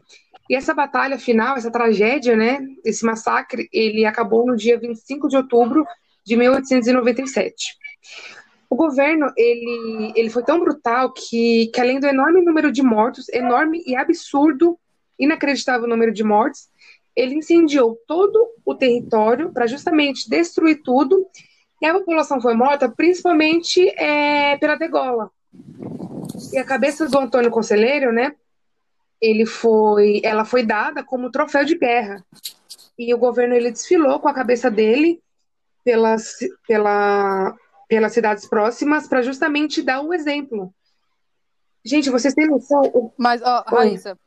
E 0.48 0.56
essa 0.56 0.72
batalha 0.72 1.18
final, 1.18 1.58
essa 1.58 1.72
tragédia, 1.72 2.36
né, 2.36 2.60
esse 2.86 3.04
massacre, 3.04 3.68
ele 3.74 4.06
acabou 4.06 4.46
no 4.46 4.56
dia 4.56 4.80
25 4.80 5.28
de 5.28 5.36
outubro 5.36 5.84
de 6.24 6.38
1897. 6.38 7.76
O 8.70 8.76
governo, 8.76 9.34
ele, 9.36 10.14
ele 10.16 10.30
foi 10.30 10.44
tão 10.44 10.60
brutal 10.60 11.12
que, 11.12 11.72
que 11.74 11.82
além 11.82 12.00
do 12.00 12.06
enorme 12.06 12.46
número 12.46 12.72
de 12.72 12.84
mortos, 12.84 13.28
enorme 13.30 13.82
e 13.84 13.96
absurdo, 13.96 14.78
inacreditável 15.18 15.88
número 15.88 16.14
de 16.14 16.24
mortes, 16.24 16.70
ele 17.16 17.34
incendiou 17.34 17.98
todo 18.08 18.48
o 18.64 18.76
território 18.76 19.52
para 19.52 19.66
justamente 19.66 20.30
destruir 20.30 20.84
tudo 20.84 21.26
e 21.82 21.86
a 21.88 21.94
população 21.96 22.40
foi 22.40 22.54
morta 22.54 22.88
principalmente 22.88 23.90
é, 24.00 24.56
pela 24.58 24.76
degola. 24.76 25.32
E 26.52 26.58
a 26.58 26.64
cabeça 26.64 27.08
do 27.08 27.18
Antônio 27.18 27.52
Conselheiro, 27.52 28.12
né, 28.12 28.36
ele 29.22 29.46
foi, 29.46 30.22
ela 30.24 30.44
foi 30.44 30.66
dada 30.66 31.04
como 31.04 31.32
troféu 31.32 31.64
de 31.64 31.78
guerra. 31.78 32.24
E 32.98 33.14
o 33.14 33.18
governo 33.18 33.56
ele 33.56 33.72
desfilou 33.72 34.20
com 34.20 34.28
a 34.28 34.34
cabeça 34.34 34.70
dele 34.70 35.22
pelas, 35.84 36.38
pela, 36.68 37.56
pelas 37.88 38.14
cidades 38.14 38.48
próximas 38.48 39.08
para 39.08 39.22
justamente 39.22 39.82
dar 39.82 40.02
o 40.02 40.14
exemplo. 40.14 40.74
Gente, 41.86 42.10
vocês 42.10 42.34
têm 42.34 42.48
noção? 42.48 43.14
Mas, 43.18 43.42
ó, 43.42 43.64
Raíssa, 43.68 44.18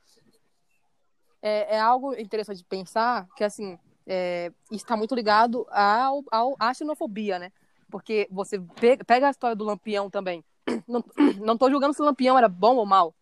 é, 1.40 1.76
é, 1.76 1.80
algo 1.80 2.14
interessante 2.14 2.58
de 2.58 2.64
pensar 2.64 3.26
que, 3.36 3.44
assim, 3.44 3.78
é, 4.06 4.52
está 4.70 4.96
muito 4.96 5.14
ligado 5.14 5.66
ao, 5.70 6.22
ao, 6.30 6.56
à 6.58 6.72
xenofobia, 6.74 7.38
né? 7.38 7.50
Porque 7.90 8.26
você 8.30 8.60
pega 9.06 9.28
a 9.28 9.30
história 9.30 9.56
do 9.56 9.64
Lampião 9.64 10.10
também. 10.10 10.44
Não, 10.86 11.04
não 11.40 11.56
tô 11.56 11.70
julgando 11.70 11.94
se 11.94 12.02
o 12.02 12.04
Lampião 12.04 12.36
era 12.36 12.48
bom 12.48 12.76
ou 12.76 12.86
mal. 12.86 13.14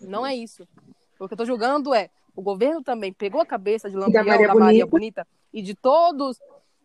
Não 0.00 0.26
é 0.26 0.34
isso. 0.34 0.62
O 1.18 1.26
que 1.26 1.32
eu 1.32 1.36
estou 1.36 1.46
julgando 1.46 1.94
é 1.94 2.10
o 2.34 2.42
governo 2.42 2.82
também 2.82 3.12
pegou 3.12 3.40
a 3.40 3.46
cabeça 3.46 3.90
de 3.90 3.96
Lampião, 3.96 4.24
da 4.24 4.30
Maria, 4.30 4.48
da 4.48 4.54
Maria 4.54 4.86
Bonita. 4.86 5.26
e 5.52 5.62
de 5.62 5.74
todos 5.74 6.38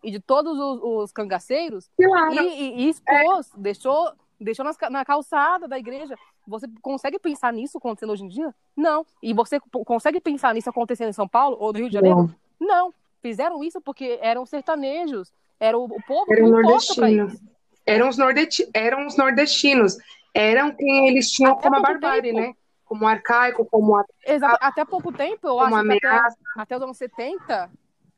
e 0.04 0.10
de 0.10 0.20
todos 0.20 0.58
os, 0.58 0.82
os 0.82 1.12
cangaceiros 1.12 1.90
claro. 1.96 2.34
e, 2.34 2.86
e, 2.86 2.90
expôs, 2.90 3.54
é. 3.54 3.58
deixou, 3.58 4.12
deixou 4.40 4.66
nas, 4.66 4.78
na 4.90 5.06
calçada 5.06 5.68
da 5.68 5.78
igreja. 5.78 6.16
Você 6.48 6.68
consegue 6.82 7.20
pensar 7.20 7.54
nisso 7.54 7.78
acontecendo 7.78 8.12
hoje 8.12 8.24
em 8.24 8.28
dia? 8.28 8.56
Não. 8.76 9.06
E 9.22 9.34
você 9.34 9.60
consegue 9.86 10.20
pensar 10.20 10.56
nisso 10.56 10.70
acontecendo 10.70 11.10
em 11.10 11.14
São 11.14 11.28
Paulo 11.28 11.56
ou 11.60 11.72
no 11.72 11.80
Rio 11.80 11.88
de 11.88 11.94
Janeiro? 11.94 12.34
Não. 12.60 12.68
Não. 12.68 12.94
Fizeram 13.22 13.64
isso 13.64 13.80
porque 13.80 14.18
eram 14.22 14.46
sertanejos. 14.46 15.32
Era 15.60 15.78
o, 15.78 15.86
o 15.86 16.02
povo 16.08 16.26
Era 16.34 16.42
que 16.42 16.50
nordestinos. 16.50 17.40
Eram 17.86 18.10
os, 18.10 18.18
nordesti 18.18 18.70
eram 18.74 19.06
os 19.06 19.18
nordestinos. 19.18 19.98
Eram 20.34 20.74
quem 20.76 21.10
eles 21.10 21.32
tinham 21.32 21.54
Até 21.54 21.62
como 21.64 21.76
a 21.76 21.82
barbárie, 21.82 22.34
tempo. 22.34 22.40
né? 22.40 22.54
como 22.92 23.08
arcaico, 23.08 23.66
como 23.66 23.96
a... 23.96 24.04
Exato. 24.26 24.58
Até 24.60 24.84
pouco 24.84 25.14
tempo, 25.14 25.48
eu 25.48 25.62
acho 25.62 25.76
até, 25.78 26.22
até, 26.58 26.76
os 26.76 26.84
anos 26.84 26.98
70, 26.98 27.72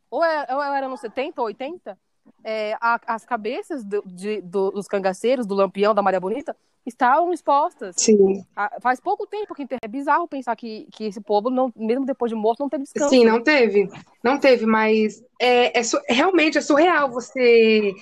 ou 0.09 0.23
era, 0.25 0.51
é, 0.51 0.55
ou 0.55 0.63
era 0.63 0.87
anos 0.87 0.99
70 0.99 1.39
ou 1.39 1.45
80, 1.45 1.95
é, 2.43 2.75
a, 2.79 2.99
as 3.07 3.25
cabeças 3.25 3.83
do, 3.83 4.03
de, 4.05 4.41
do, 4.41 4.71
dos 4.71 4.87
cangaceiros, 4.87 5.45
do 5.45 5.55
Lampião, 5.55 5.93
da 5.93 6.01
Maria 6.01 6.19
Bonita, 6.19 6.55
estavam 6.85 7.31
expostas. 7.31 7.95
Sim. 7.97 8.45
A, 8.55 8.79
faz 8.81 8.99
pouco 8.99 9.25
tempo 9.25 9.55
que 9.55 9.65
é 9.81 9.87
bizarro 9.87 10.27
pensar 10.27 10.55
que, 10.55 10.87
que 10.91 11.05
esse 11.05 11.21
povo, 11.21 11.49
não, 11.49 11.71
mesmo 11.75 12.05
depois 12.05 12.29
de 12.29 12.35
morto, 12.35 12.59
não 12.59 12.69
teve 12.69 12.83
descanso. 12.83 13.09
Sim, 13.09 13.25
não 13.25 13.41
teve. 13.41 13.89
Não 14.23 14.37
teve, 14.37 14.65
mas 14.65 15.23
é, 15.39 15.79
é 15.79 15.83
realmente 16.09 16.57
é 16.57 16.61
surreal 16.61 17.09
você, 17.09 17.93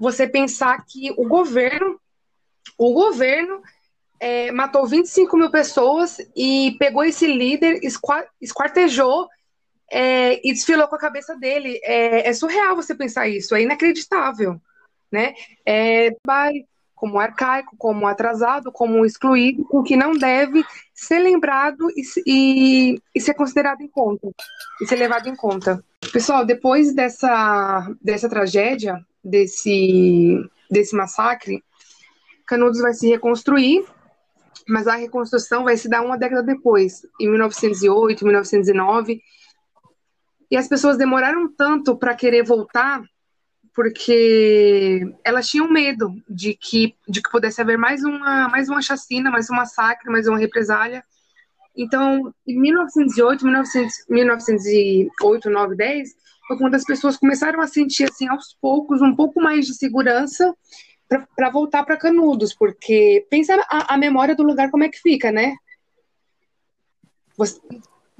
você 0.00 0.28
pensar 0.28 0.84
que 0.86 1.10
o 1.16 1.26
governo, 1.26 2.00
o 2.78 2.92
governo 2.92 3.60
é, 4.20 4.52
matou 4.52 4.86
25 4.86 5.36
mil 5.36 5.50
pessoas 5.50 6.18
e 6.36 6.76
pegou 6.78 7.04
esse 7.04 7.26
líder, 7.26 7.80
esquartejou 8.40 9.28
é, 9.92 10.40
e 10.42 10.52
desfilou 10.52 10.88
com 10.88 10.96
a 10.96 10.98
cabeça 10.98 11.36
dele. 11.36 11.78
É, 11.84 12.28
é, 12.28 12.32
surreal 12.32 12.74
você 12.74 12.94
pensar 12.94 13.28
isso, 13.28 13.54
é 13.54 13.62
inacreditável, 13.62 14.58
né? 15.10 15.34
É, 15.66 16.16
como 16.94 17.18
arcaico, 17.18 17.76
como 17.76 18.06
atrasado, 18.06 18.72
como 18.72 19.04
excluído, 19.04 19.66
o 19.70 19.82
que 19.82 19.96
não 19.96 20.12
deve 20.12 20.64
ser 20.94 21.18
lembrado 21.18 21.90
e, 21.90 22.02
e, 22.26 23.02
e, 23.14 23.20
ser 23.20 23.34
considerado 23.34 23.82
em 23.82 23.88
conta, 23.88 24.28
e 24.80 24.86
ser 24.86 24.96
levado 24.96 25.28
em 25.28 25.36
conta. 25.36 25.84
Pessoal, 26.12 26.46
depois 26.46 26.94
dessa, 26.94 27.92
dessa 28.00 28.28
tragédia, 28.28 29.04
desse, 29.22 30.38
desse 30.70 30.96
massacre, 30.96 31.62
Canudos 32.46 32.80
vai 32.80 32.94
se 32.94 33.08
reconstruir 33.08 33.84
mas 34.68 34.86
a 34.86 34.96
reconstrução 34.96 35.64
vai 35.64 35.76
se 35.76 35.88
dar 35.88 36.02
uma 36.02 36.16
década 36.16 36.42
depois, 36.42 37.06
em 37.20 37.28
1908, 37.28 38.24
1909. 38.24 39.20
E 40.52 40.56
as 40.58 40.68
pessoas 40.68 40.98
demoraram 40.98 41.50
tanto 41.50 41.96
para 41.96 42.14
querer 42.14 42.42
voltar 42.42 43.02
porque 43.74 45.00
elas 45.24 45.48
tinham 45.48 45.66
medo 45.66 46.14
de 46.28 46.52
que, 46.52 46.94
de 47.08 47.22
que 47.22 47.30
pudesse 47.30 47.62
haver 47.62 47.78
mais 47.78 48.04
uma, 48.04 48.50
mais 48.50 48.68
uma 48.68 48.82
chacina, 48.82 49.30
mais 49.30 49.48
um 49.48 49.54
massacre, 49.54 50.10
mais 50.10 50.28
uma 50.28 50.36
represália. 50.36 51.02
Então, 51.74 52.34
em 52.46 52.60
1908, 52.60 53.46
1900, 53.46 53.94
1908, 54.10 55.48
9, 55.48 55.74
10, 55.74 56.10
foi 56.46 56.58
quando 56.58 56.74
as 56.74 56.84
pessoas 56.84 57.16
começaram 57.16 57.62
a 57.62 57.66
sentir, 57.66 58.04
assim, 58.04 58.28
aos 58.28 58.54
poucos, 58.60 59.00
um 59.00 59.16
pouco 59.16 59.40
mais 59.40 59.66
de 59.66 59.72
segurança 59.72 60.54
para 61.34 61.48
voltar 61.48 61.82
para 61.82 61.96
Canudos, 61.96 62.52
porque 62.52 63.26
pensa 63.30 63.54
a, 63.70 63.94
a, 63.94 63.96
memória 63.96 64.36
do 64.36 64.42
lugar 64.42 64.70
como 64.70 64.84
é 64.84 64.90
que 64.90 65.00
fica, 65.00 65.32
né? 65.32 65.54
Você... 67.38 67.58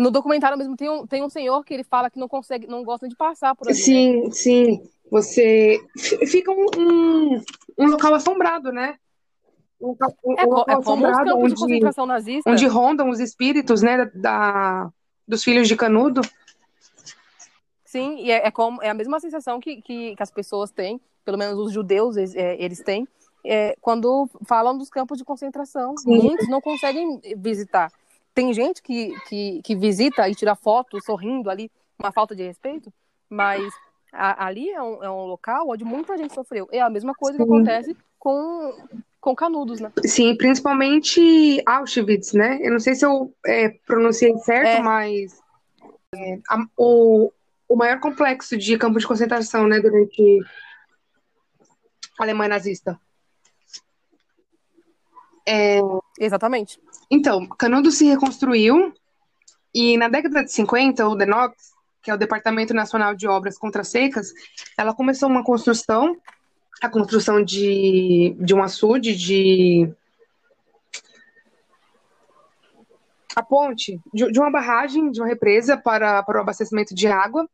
No 0.02 0.10
documentário 0.10 0.58
mesmo 0.58 0.76
tem 0.76 0.88
um, 0.88 1.06
tem 1.06 1.22
um 1.22 1.28
senhor 1.28 1.64
que 1.64 1.72
ele 1.72 1.84
fala 1.84 2.10
que 2.10 2.18
não 2.18 2.28
consegue, 2.28 2.66
não 2.66 2.82
gosta 2.82 3.08
de 3.08 3.14
passar 3.14 3.54
por 3.54 3.68
ali. 3.68 3.76
Sim, 3.76 4.22
né? 4.22 4.30
sim. 4.32 4.82
Você 5.10 5.78
fica 6.26 6.50
um, 6.50 6.66
um, 6.76 7.42
um, 7.78 7.86
local 7.86 8.14
assombrado, 8.14 8.72
né? 8.72 8.96
Um, 9.80 9.94
um 10.24 10.38
é, 10.38 10.44
local 10.44 10.64
é 10.68 10.74
assombrado 10.74 11.30
como 11.30 11.44
onde, 11.44 11.54
de 11.54 11.60
concentração 11.60 12.06
nazista. 12.06 12.50
onde 12.50 12.66
rondam 12.66 13.10
os 13.10 13.20
espíritos, 13.20 13.82
né, 13.82 14.10
da, 14.14 14.90
dos 15.28 15.44
filhos 15.44 15.68
de 15.68 15.76
Canudo. 15.76 16.22
Sim, 17.84 18.16
e 18.20 18.30
é, 18.30 18.46
é, 18.46 18.50
como, 18.50 18.82
é 18.82 18.88
a 18.88 18.94
mesma 18.94 19.20
sensação 19.20 19.60
que, 19.60 19.82
que, 19.82 20.16
que 20.16 20.22
as 20.22 20.30
pessoas 20.30 20.70
têm 20.70 21.00
pelo 21.24 21.38
menos 21.38 21.58
os 21.58 21.72
judeus 21.72 22.16
é, 22.16 22.56
eles 22.62 22.80
têm, 22.80 23.06
é, 23.44 23.76
quando 23.80 24.28
falam 24.44 24.76
dos 24.76 24.90
campos 24.90 25.18
de 25.18 25.24
concentração. 25.24 25.96
Sim. 25.96 26.22
Muitos 26.22 26.48
não 26.48 26.60
conseguem 26.60 27.20
visitar. 27.36 27.90
Tem 28.34 28.52
gente 28.52 28.82
que, 28.82 29.14
que, 29.28 29.60
que, 29.62 29.76
visita 29.76 30.28
e 30.28 30.34
tira 30.34 30.54
foto 30.54 31.02
sorrindo 31.04 31.50
ali, 31.50 31.70
uma 31.98 32.10
falta 32.10 32.34
de 32.34 32.42
respeito, 32.42 32.92
mas 33.28 33.72
a, 34.12 34.46
ali 34.46 34.70
é 34.70 34.82
um, 34.82 35.04
é 35.04 35.10
um, 35.10 35.26
local 35.26 35.68
onde 35.68 35.84
muita 35.84 36.16
gente 36.16 36.32
sofreu. 36.32 36.66
É 36.72 36.80
a 36.80 36.90
mesma 36.90 37.14
coisa 37.14 37.36
Sim. 37.36 37.44
que 37.44 37.50
acontece 37.50 37.96
com, 38.18 38.74
com 39.20 39.36
Canudos, 39.36 39.80
né? 39.80 39.92
Sim, 40.04 40.36
principalmente 40.36 41.62
Auschwitz, 41.66 42.32
né? 42.32 42.58
Eu 42.62 42.72
não 42.72 42.80
sei 42.80 42.94
se 42.94 43.04
eu 43.04 43.34
é, 43.46 43.68
pronunciei 43.86 44.36
certo, 44.38 44.80
é. 44.80 44.82
mas 44.82 45.38
é, 46.14 46.38
a, 46.48 46.64
o, 46.76 47.30
o 47.68 47.76
maior 47.76 48.00
complexo 48.00 48.56
de 48.56 48.76
campo 48.78 48.98
de 48.98 49.06
concentração, 49.06 49.66
né, 49.66 49.80
durante 49.80 50.40
Alemanha 52.18 52.50
nazista. 52.50 52.98
É... 55.46 55.80
Exatamente. 56.24 56.80
Então, 57.10 57.46
Canudo 57.48 57.90
se 57.90 58.06
reconstruiu 58.06 58.92
e 59.74 59.96
na 59.96 60.08
década 60.08 60.44
de 60.44 60.52
50, 60.52 61.06
o 61.08 61.16
DENOX, 61.16 61.56
que 62.02 62.10
é 62.10 62.14
o 62.14 62.18
Departamento 62.18 62.72
Nacional 62.72 63.14
de 63.14 63.26
Obras 63.26 63.58
Contra 63.58 63.82
Secas, 63.82 64.32
ela 64.78 64.94
começou 64.94 65.28
uma 65.28 65.42
construção 65.42 66.16
a 66.80 66.88
construção 66.88 67.42
de, 67.44 68.36
de 68.40 68.54
um 68.54 68.62
açude, 68.62 69.14
de 69.14 69.88
a 73.36 73.42
ponte 73.42 74.00
de, 74.12 74.30
de, 74.32 74.40
uma 74.40 74.50
barragem, 74.50 75.10
de 75.10 75.20
uma 75.20 75.28
represa 75.28 75.76
para, 75.76 76.22
para 76.24 76.38
o 76.38 76.42
abastecimento 76.42 76.92
de 76.92 77.06
água, 77.06 77.48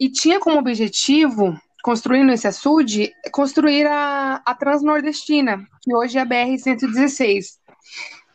e 0.00 0.10
tinha 0.10 0.40
como 0.40 0.58
objetivo, 0.58 1.54
construindo 1.82 2.32
esse 2.32 2.48
açude, 2.48 3.12
construir 3.30 3.86
a, 3.86 4.42
a 4.44 4.54
Transnordestina, 4.54 5.62
que 5.82 5.94
hoje 5.94 6.16
é 6.16 6.22
a 6.22 6.26
BR-116. 6.26 7.59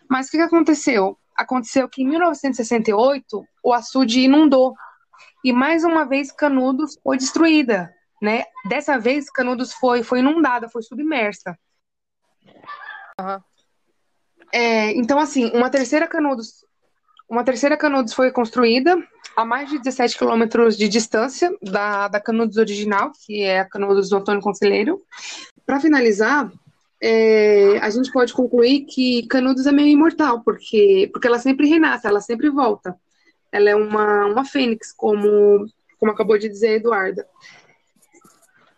Mas 0.09 0.27
o 0.27 0.31
que, 0.31 0.37
que 0.37 0.43
aconteceu? 0.43 1.17
Aconteceu 1.35 1.89
que 1.89 2.03
em 2.03 2.07
1968 2.07 3.45
o 3.63 3.73
açude 3.73 4.21
inundou, 4.21 4.73
e 5.43 5.53
mais 5.53 5.83
uma 5.83 6.05
vez 6.05 6.31
Canudos 6.31 6.97
foi 7.03 7.17
destruída, 7.17 7.93
né? 8.21 8.43
Dessa 8.67 8.97
vez 8.97 9.29
Canudos 9.29 9.73
foi, 9.73 10.01
foi 10.01 10.19
inundada, 10.19 10.69
foi 10.69 10.81
submersa. 10.81 11.57
Uhum. 13.19 13.39
É, 14.51 14.91
então, 14.93 15.19
assim, 15.19 15.51
uma 15.53 15.69
terceira 15.69 16.07
Canudos, 16.07 16.65
uma 17.29 17.43
terceira 17.43 17.77
Canudos 17.77 18.13
foi 18.13 18.31
construída 18.31 18.97
a 19.35 19.43
mais 19.43 19.69
de 19.69 19.77
17 19.79 20.17
quilômetros 20.17 20.77
de 20.77 20.87
distância 20.87 21.55
da, 21.61 22.07
da 22.07 22.19
Canudos 22.19 22.57
original, 22.57 23.11
que 23.25 23.43
é 23.43 23.59
a 23.59 23.69
Canudos 23.69 24.09
do 24.09 24.17
Antônio 24.17 24.41
Conselheiro. 24.41 25.01
Para 25.65 25.79
finalizar, 25.79 26.51
é, 27.07 27.77
a 27.77 27.89
gente 27.91 28.11
pode 28.11 28.33
concluir 28.33 28.85
que 28.85 29.27
Canudos 29.27 29.67
é 29.67 29.71
meio 29.71 29.89
imortal, 29.89 30.41
porque, 30.41 31.07
porque 31.13 31.27
ela 31.27 31.37
sempre 31.37 31.67
renasce, 31.67 32.07
ela 32.07 32.19
sempre 32.19 32.49
volta. 32.49 32.95
Ela 33.51 33.69
é 33.69 33.75
uma, 33.75 34.25
uma 34.25 34.43
fênix, 34.43 34.91
como, 34.91 35.67
como 35.99 36.11
acabou 36.11 36.35
de 36.35 36.49
dizer 36.49 36.69
a 36.69 36.75
Eduarda. 36.77 37.27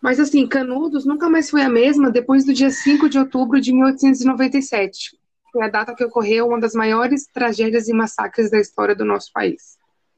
Mas 0.01 0.19
assim, 0.19 0.45
Canudos 0.45 1.05
nunca 1.05 1.29
mais 1.29 1.49
foi 1.49 1.61
a 1.61 1.69
mesma 1.69 2.11
depois 2.11 2.45
do 2.45 2.53
dia 2.53 2.69
5 2.69 3.07
de 3.07 3.17
outubro 3.17 3.61
de 3.61 3.71
1897, 3.71 5.17
foi 5.49 5.63
a 5.63 5.69
data 5.69 5.95
que 5.95 6.03
ocorreu 6.03 6.49
uma 6.49 6.59
das 6.59 6.73
maiores 6.73 7.27
tragédias 7.27 7.87
e 7.87 7.93
massacres 7.93 8.51
da 8.51 8.59
história 8.59 8.93
do 8.93 9.05
nosso 9.05 9.31
país. 9.31 9.77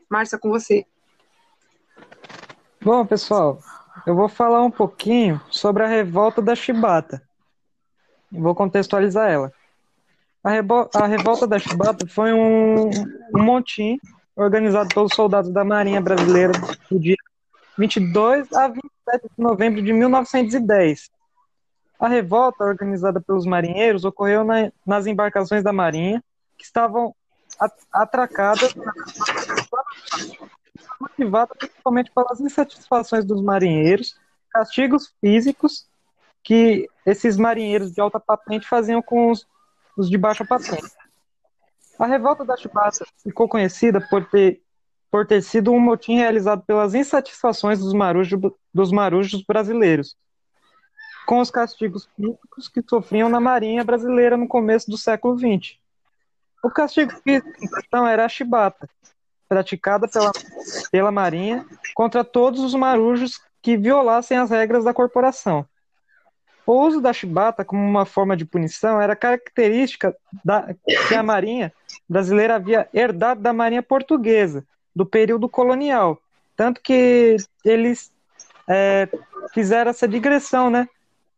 Márcia, 0.10 0.40
com 0.40 0.50
você. 0.50 0.84
Bom, 2.82 3.06
pessoal, 3.06 3.60
eu 4.08 4.16
vou 4.16 4.28
falar 4.28 4.64
um 4.64 4.72
pouquinho 4.72 5.40
sobre 5.52 5.84
a 5.84 5.88
revolta 5.88 6.42
da 6.42 6.56
Chibata. 6.56 7.29
Vou 8.32 8.54
contextualizar 8.54 9.30
ela. 9.30 9.52
A, 10.44 10.52
a 11.04 11.08
revolta 11.08 11.46
da 11.46 11.60
Chibata 11.60 12.08
foi 12.08 12.32
um, 12.32 12.90
um 13.36 13.44
organizado 14.36 14.90
pelos 14.94 15.14
soldados 15.14 15.52
da 15.52 15.66
Marinha 15.66 16.00
Brasileira 16.00 16.54
no 16.90 17.00
dia 17.00 17.18
22 17.78 18.52
a 18.54 18.68
27 18.68 18.84
de 19.38 19.44
novembro 19.44 19.82
de 19.82 19.92
1910, 19.92 21.10
a 22.00 22.08
revolta, 22.08 22.64
organizada 22.64 23.20
pelos 23.20 23.46
marinheiros, 23.46 24.06
ocorreu 24.06 24.46
na, 24.46 24.72
nas 24.88 25.06
embarcações 25.06 25.62
da 25.62 25.74
Marinha, 25.74 26.24
que 26.58 26.64
estavam 26.64 27.14
atracadas, 27.92 28.74
motivada 31.02 31.54
principalmente 31.56 32.10
pelas 32.16 32.40
insatisfações 32.40 33.26
dos 33.26 33.42
marinheiros, 33.42 34.18
castigos 34.50 35.14
físicos 35.20 35.89
que 36.50 36.90
esses 37.06 37.38
marinheiros 37.38 37.92
de 37.92 38.02
alta 38.02 38.20
patente 38.20 38.68
faziam 38.68 39.04
com 39.04 39.30
os, 39.30 39.48
os 39.96 40.10
de 40.10 40.18
baixa 40.18 40.44
patente. 40.44 40.92
A 42.00 42.08
revolta 42.08 42.44
da 42.44 42.58
Chibata 42.58 43.06
ficou 43.22 43.48
conhecida 43.48 44.02
por 44.10 44.26
ter, 44.26 44.60
por 45.12 45.28
ter 45.28 45.44
sido 45.44 45.72
um 45.72 45.80
motim 45.80 46.16
realizado 46.16 46.64
pelas 46.64 46.96
insatisfações 46.96 47.78
dos 47.78 47.94
marujos, 47.94 48.42
dos 48.74 48.92
marujos 48.92 49.44
brasileiros, 49.44 50.18
com 51.28 51.40
os 51.40 51.52
castigos 51.52 52.10
físicos 52.16 52.68
que 52.68 52.82
sofriam 52.82 53.30
na 53.30 53.40
Marinha 53.40 53.84
Brasileira 53.84 54.36
no 54.36 54.48
começo 54.48 54.90
do 54.90 54.98
século 54.98 55.38
XX. 55.38 55.78
O 56.64 56.72
castigo 56.72 57.12
físico 57.24 57.52
questão 57.76 58.08
era 58.08 58.26
a 58.26 58.30
chibata, 58.30 58.90
praticada 59.48 60.08
pela, 60.08 60.32
pela 60.92 61.12
Marinha 61.12 61.64
contra 61.94 62.24
todos 62.24 62.62
os 62.62 62.74
marujos 62.74 63.40
que 63.62 63.78
violassem 63.78 64.36
as 64.36 64.50
regras 64.50 64.84
da 64.84 64.96
corporação. 64.96 65.64
O 66.70 66.86
uso 66.86 67.02
da 67.02 67.12
chibata 67.12 67.66
como 67.66 67.82
uma 67.82 68.06
forma 68.06 68.38
de 68.38 68.46
punição 68.46 69.02
era 69.02 69.16
característica 69.16 70.16
da, 70.46 70.72
que 71.08 71.16
a 71.16 71.24
Marinha 71.24 71.74
brasileira 72.08 72.58
havia 72.58 72.88
herdado 72.94 73.42
da 73.42 73.52
Marinha 73.52 73.82
portuguesa, 73.82 74.64
do 74.96 75.04
período 75.04 75.50
colonial. 75.50 76.22
Tanto 76.56 76.80
que 76.80 77.38
eles 77.66 78.12
é, 78.68 79.10
fizeram 79.52 79.90
essa 79.90 80.08
digressão, 80.08 80.70
né? 80.70 80.88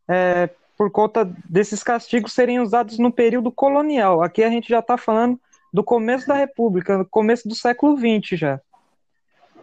é, 0.05 0.49
por 0.77 0.91
conta 0.91 1.23
desses 1.47 1.81
castigos 1.81 2.33
serem 2.33 2.59
usados 2.59 2.99
no 2.99 3.09
período 3.09 3.53
colonial. 3.53 4.21
Aqui 4.21 4.43
a 4.43 4.49
gente 4.49 4.67
já 4.67 4.79
está 4.79 4.97
falando 4.97 5.39
do 5.71 5.81
começo 5.81 6.27
da 6.27 6.35
República, 6.35 7.05
começo 7.09 7.47
do 7.47 7.55
século 7.55 7.97
XX 7.97 8.37
já. 8.37 8.59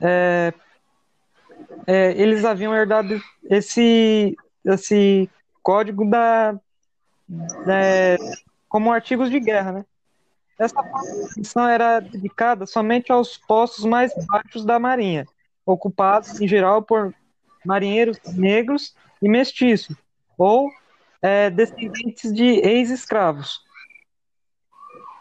É, 0.00 0.54
é, 1.86 2.12
eles 2.12 2.42
haviam 2.46 2.74
herdado 2.74 3.20
esse, 3.50 4.34
esse 4.64 5.28
código 5.62 6.08
da, 6.08 6.52
da, 7.28 8.16
como 8.68 8.92
artigos 8.92 9.30
de 9.30 9.40
guerra, 9.40 9.72
né? 9.72 9.84
Essa 10.58 10.82
posição 10.82 11.68
era 11.68 12.00
dedicada 12.00 12.66
somente 12.66 13.12
aos 13.12 13.38
postos 13.38 13.84
mais 13.84 14.12
baixos 14.26 14.64
da 14.64 14.78
Marinha, 14.78 15.24
ocupados 15.64 16.40
em 16.40 16.48
geral 16.48 16.82
por 16.82 17.14
marinheiros 17.64 18.18
negros 18.34 18.96
e 19.22 19.28
mestiços, 19.28 19.96
ou 20.36 20.70
é, 21.22 21.48
descendentes 21.50 22.32
de 22.32 22.44
ex-escravos. 22.44 23.60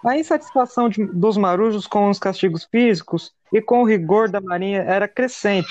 A 0.05 0.17
insatisfação 0.17 0.89
de, 0.89 1.05
dos 1.05 1.37
marujos 1.37 1.85
com 1.85 2.09
os 2.09 2.17
castigos 2.17 2.63
físicos 2.63 3.33
e 3.51 3.61
com 3.61 3.81
o 3.81 3.85
rigor 3.85 4.29
da 4.29 4.41
marinha 4.41 4.81
era 4.81 5.07
crescente. 5.07 5.69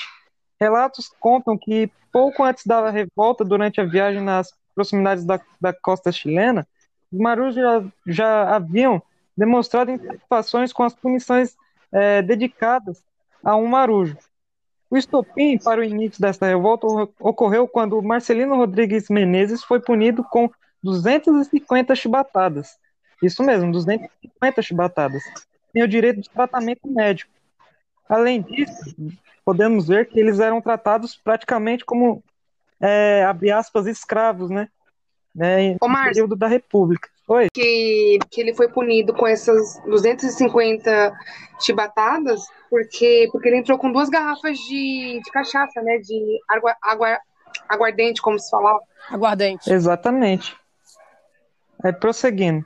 Relatos 0.61 1.11
contam 1.21 1.57
que, 1.57 1.91
pouco 2.13 2.43
antes 2.43 2.65
da 2.65 2.91
revolta, 2.91 3.45
durante 3.45 3.81
a 3.81 3.85
viagem 3.85 4.23
nas 4.23 4.53
proximidades 4.75 5.25
da, 5.25 5.41
da 5.61 5.73
costa 5.73 6.11
chilena, 6.11 6.67
os 7.13 7.19
marujos 7.19 7.55
já, 7.55 7.85
já 8.07 8.57
haviam 8.57 9.03
demonstrado 9.37 9.91
insatisfações 9.91 10.73
com 10.73 10.83
as 10.83 10.95
punições 10.95 11.57
é, 11.93 12.23
dedicadas 12.23 13.03
a 13.45 13.55
um 13.57 13.67
marujo. 13.67 14.17
O 14.89 14.97
estopim 14.97 15.59
para 15.59 15.81
o 15.81 15.85
início 15.85 16.21
desta 16.21 16.47
revolta 16.47 16.87
ocorreu 17.19 17.67
quando 17.67 18.01
Marcelino 18.03 18.57
Rodrigues 18.57 19.09
Menezes 19.11 19.63
foi 19.63 19.81
punido 19.81 20.23
com 20.25 20.51
250 20.83 21.95
chibatadas. 21.95 22.79
Isso 23.23 23.43
mesmo, 23.43 23.73
250 23.73 24.63
chibatadas. 24.63 25.23
Tem 25.73 25.83
o 25.83 25.89
direito 25.89 26.21
de 26.21 26.31
tratamento 26.31 26.87
médico. 26.89 27.33
Além 28.09 28.43
disso, 28.43 28.95
podemos 29.45 29.89
ver 29.89 30.09
que 30.09 30.19
eles 30.19 30.41
eram 30.41 30.61
tratados 30.61 31.17
praticamente 31.17 31.85
como, 31.85 32.23
é, 32.81 33.25
abre 33.25 33.51
aspas, 33.51 33.87
escravos, 33.87 34.51
né? 34.51 34.69
né 35.35 35.77
no 35.81 36.05
período 36.05 36.37
da 36.37 36.47
República. 36.47 37.09
Oi. 37.29 37.49
Que, 37.53 38.19
que 38.31 38.41
ele 38.41 38.55
foi 38.55 38.69
punido 38.69 39.13
com 39.13 39.27
essas 39.27 39.83
250 39.85 41.13
chibatadas 41.61 42.47
porque, 42.71 43.29
porque 43.33 43.49
ele 43.49 43.59
entrou 43.59 43.79
com 43.79 43.91
duas 43.91 44.09
garrafas 44.09 44.59
de, 44.59 45.21
de 45.25 45.31
cachaça, 45.33 45.81
né? 45.83 45.99
De 45.99 46.39
água, 46.49 46.77
água, 46.83 47.19
aguardente, 47.69 48.23
como 48.23 48.39
se 48.39 48.51
falava. 48.51 48.81
Aguardente. 49.11 49.71
Exatamente. 49.71 50.57
Aí, 51.83 51.93
prosseguindo. 51.93 52.65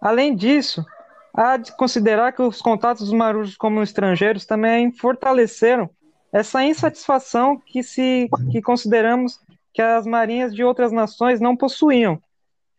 Além 0.00 0.34
disso, 0.34 0.84
há 1.34 1.56
de 1.56 1.76
considerar 1.76 2.32
que 2.32 2.42
os 2.42 2.60
contatos 2.60 3.04
dos 3.04 3.12
marujos 3.12 3.56
como 3.56 3.82
estrangeiros 3.82 4.44
também 4.44 4.92
fortaleceram 4.92 5.88
essa 6.32 6.64
insatisfação 6.64 7.58
que 7.58 7.82
se 7.82 8.28
que 8.50 8.62
consideramos 8.62 9.40
que 9.72 9.82
as 9.82 10.06
marinhas 10.06 10.54
de 10.54 10.62
outras 10.64 10.92
nações 10.92 11.40
não 11.40 11.56
possuíam 11.56 12.20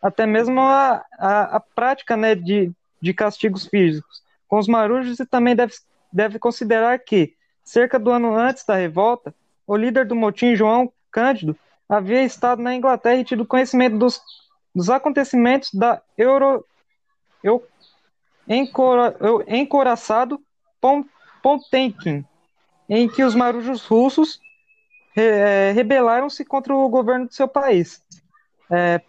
até 0.03 0.25
mesmo 0.25 0.59
a, 0.59 1.05
a, 1.17 1.55
a 1.55 1.59
prática 1.61 2.17
né, 2.17 2.35
de, 2.35 2.69
de 3.01 3.13
castigos 3.13 3.65
físicos. 3.65 4.21
Com 4.49 4.59
os 4.59 4.67
marujos 4.67 5.17
e 5.17 5.25
também 5.25 5.55
deve, 5.55 5.73
deve 6.11 6.37
considerar 6.37 6.99
que, 6.99 7.33
cerca 7.63 7.97
do 7.97 8.11
ano 8.11 8.35
antes 8.35 8.65
da 8.65 8.75
revolta, 8.75 9.33
o 9.65 9.77
líder 9.77 10.05
do 10.05 10.13
motim, 10.13 10.57
João 10.57 10.91
Cândido, 11.09 11.57
havia 11.87 12.21
estado 12.21 12.61
na 12.61 12.75
Inglaterra 12.75 13.15
e 13.15 13.23
tido 13.23 13.45
conhecimento 13.45 13.97
dos, 13.97 14.21
dos 14.75 14.89
acontecimentos 14.89 15.73
da 15.73 16.01
Euro, 16.17 16.65
eu, 17.41 17.65
encoraçado 19.47 20.41
Pontemkin, 21.41 22.25
em 22.89 23.07
que 23.07 23.23
os 23.23 23.35
marujos 23.35 23.85
russos 23.85 24.41
é, 25.15 25.71
rebelaram-se 25.73 26.43
contra 26.43 26.75
o 26.75 26.89
governo 26.89 27.27
do 27.27 27.33
seu 27.33 27.47
país. 27.47 28.01
É, 28.69 29.01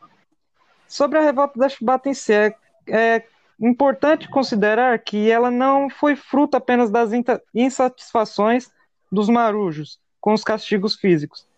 Sobre 0.94 1.18
a 1.18 1.22
revolta 1.22 1.58
da 1.58 1.68
Chibata 1.68 2.08
em 2.08 2.14
si, 2.14 2.32
é, 2.32 2.54
é 2.86 3.24
importante 3.60 4.28
considerar 4.28 4.96
que 5.00 5.28
ela 5.28 5.50
não 5.50 5.90
foi 5.90 6.14
fruto 6.14 6.56
apenas 6.56 6.88
das 6.88 7.10
insatisfações 7.52 8.70
dos 9.10 9.28
marujos 9.28 9.98
com 10.20 10.32
os 10.32 10.44
castigos 10.44 10.94
físicos. 10.94 11.48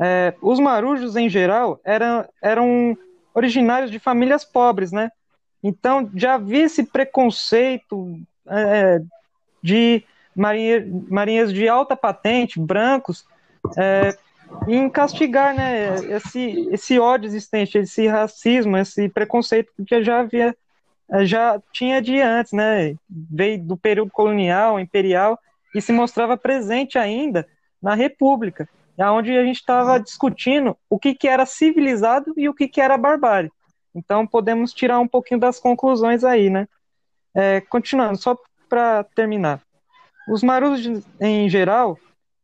É, 0.00 0.34
os 0.40 0.58
marujos, 0.58 1.16
em 1.16 1.28
geral, 1.28 1.78
eram, 1.84 2.26
eram 2.40 2.96
originários 3.34 3.90
de 3.90 3.98
famílias 3.98 4.42
pobres, 4.42 4.90
né? 4.90 5.10
Então 5.62 6.10
já 6.14 6.34
havia 6.34 6.64
esse 6.64 6.84
preconceito 6.84 8.20
é, 8.46 9.00
de 9.62 10.04
marinheiros 10.34 11.52
de 11.52 11.68
alta 11.68 11.96
patente, 11.96 12.60
brancos, 12.60 13.24
é, 13.76 14.16
em 14.66 14.88
castigar 14.88 15.54
né, 15.54 15.96
esse, 16.14 16.68
esse 16.70 16.98
ódio 16.98 17.26
existente, 17.26 17.78
esse 17.78 18.06
racismo, 18.06 18.76
esse 18.76 19.08
preconceito 19.08 19.72
que 19.86 20.02
já 20.02 20.20
havia, 20.20 20.56
já 21.22 21.60
tinha 21.72 22.00
de 22.00 22.20
antes, 22.20 22.52
né? 22.52 22.94
Veio 23.08 23.62
do 23.62 23.76
período 23.76 24.10
colonial, 24.10 24.78
imperial, 24.78 25.38
e 25.74 25.82
se 25.82 25.92
mostrava 25.92 26.36
presente 26.36 26.98
ainda 26.98 27.46
na 27.82 27.94
República, 27.94 28.68
onde 28.98 29.36
a 29.36 29.44
gente 29.44 29.56
estava 29.56 29.98
discutindo 29.98 30.76
o 30.88 30.98
que, 30.98 31.14
que 31.14 31.28
era 31.28 31.46
civilizado 31.46 32.32
e 32.36 32.48
o 32.48 32.54
que, 32.54 32.68
que 32.68 32.80
era 32.80 32.96
barbárie. 32.96 33.50
Então 33.94 34.26
podemos 34.26 34.72
tirar 34.72 34.98
um 35.00 35.08
pouquinho 35.08 35.40
das 35.40 35.58
conclusões 35.58 36.24
aí, 36.24 36.50
né? 36.50 36.68
É, 37.34 37.60
continuando, 37.60 38.18
só 38.18 38.36
para 38.68 39.04
terminar. 39.14 39.60
Os 40.28 40.42
marujos, 40.42 41.04
em 41.20 41.48
geral, 41.48 41.98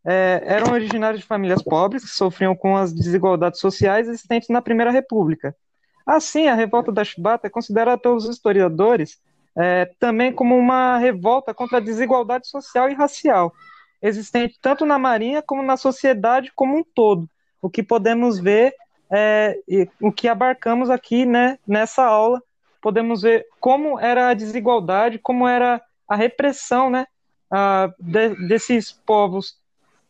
é, 0.05 0.43
eram 0.45 0.73
originários 0.73 1.21
de 1.21 1.27
famílias 1.27 1.63
pobres 1.63 2.05
que 2.05 2.11
sofriam 2.11 2.55
com 2.55 2.77
as 2.77 2.93
desigualdades 2.93 3.61
sociais 3.61 4.09
existentes 4.09 4.49
na 4.49 4.63
Primeira 4.63 4.91
República. 4.91 5.55
Assim, 6.07 6.49
a 6.49 6.55
revolta 6.55 6.93
da 6.93 7.05
Chibata 7.05 7.47
é 7.47 7.51
considerada 7.51 7.99
pelos 7.99 8.29
historiadores 8.29 9.19
é, 9.57 9.87
também 9.99 10.33
como 10.33 10.57
uma 10.57 10.99
revolta 10.99 11.55
contra 11.55 11.79
a 11.79 11.81
desigualdade 11.81 12.49
social 12.49 12.91
e 12.91 12.95
racial, 12.95 13.53
existente 14.03 14.59
tanto 14.61 14.85
na 14.85 14.99
Marinha 14.99 15.43
como 15.43 15.63
na 15.63 15.77
sociedade 15.77 16.53
como 16.55 16.77
um 16.77 16.85
todo. 16.85 17.29
O 17.63 17.71
que 17.71 17.83
podemos 17.83 18.39
ver, 18.39 18.75
é, 19.15 19.87
o 20.01 20.11
que 20.11 20.27
abarcamos 20.27 20.91
aqui 20.91 21.25
né, 21.25 21.59
nessa 21.67 22.05
aula, 22.05 22.43
podemos 22.83 23.23
ver 23.23 23.47
como 23.61 23.99
era 23.99 24.29
a 24.29 24.35
desigualdade, 24.35 25.19
como 25.19 25.47
era 25.47 25.81
a 26.09 26.17
repressão 26.17 26.91
né, 26.91 27.07
a, 27.51 27.93
de, 27.99 28.35
desses 28.49 28.91
povos 28.91 29.57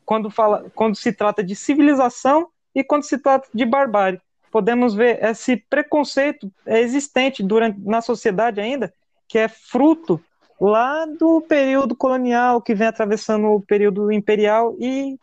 quando, 0.06 0.30
fala, 0.30 0.70
quando 0.74 0.96
se 0.96 1.12
trata 1.12 1.44
de 1.44 1.54
civilização 1.54 2.48
e 2.74 2.82
quando 2.82 3.04
se 3.04 3.18
trata 3.18 3.46
de 3.52 3.66
barbárie. 3.66 4.20
Podemos 4.50 4.94
ver 4.94 5.22
esse 5.22 5.56
preconceito 5.56 6.50
existente 6.66 7.42
durante, 7.42 7.78
na 7.80 8.00
sociedade 8.00 8.60
ainda, 8.60 8.92
que 9.28 9.38
é 9.38 9.48
fruto 9.48 10.18
lá 10.58 11.04
do 11.04 11.42
período 11.42 11.94
colonial, 11.94 12.62
que 12.62 12.74
vem 12.74 12.86
atravessando 12.86 13.48
o 13.48 13.60
período 13.60 14.10
imperial 14.10 14.74
e 14.78 15.18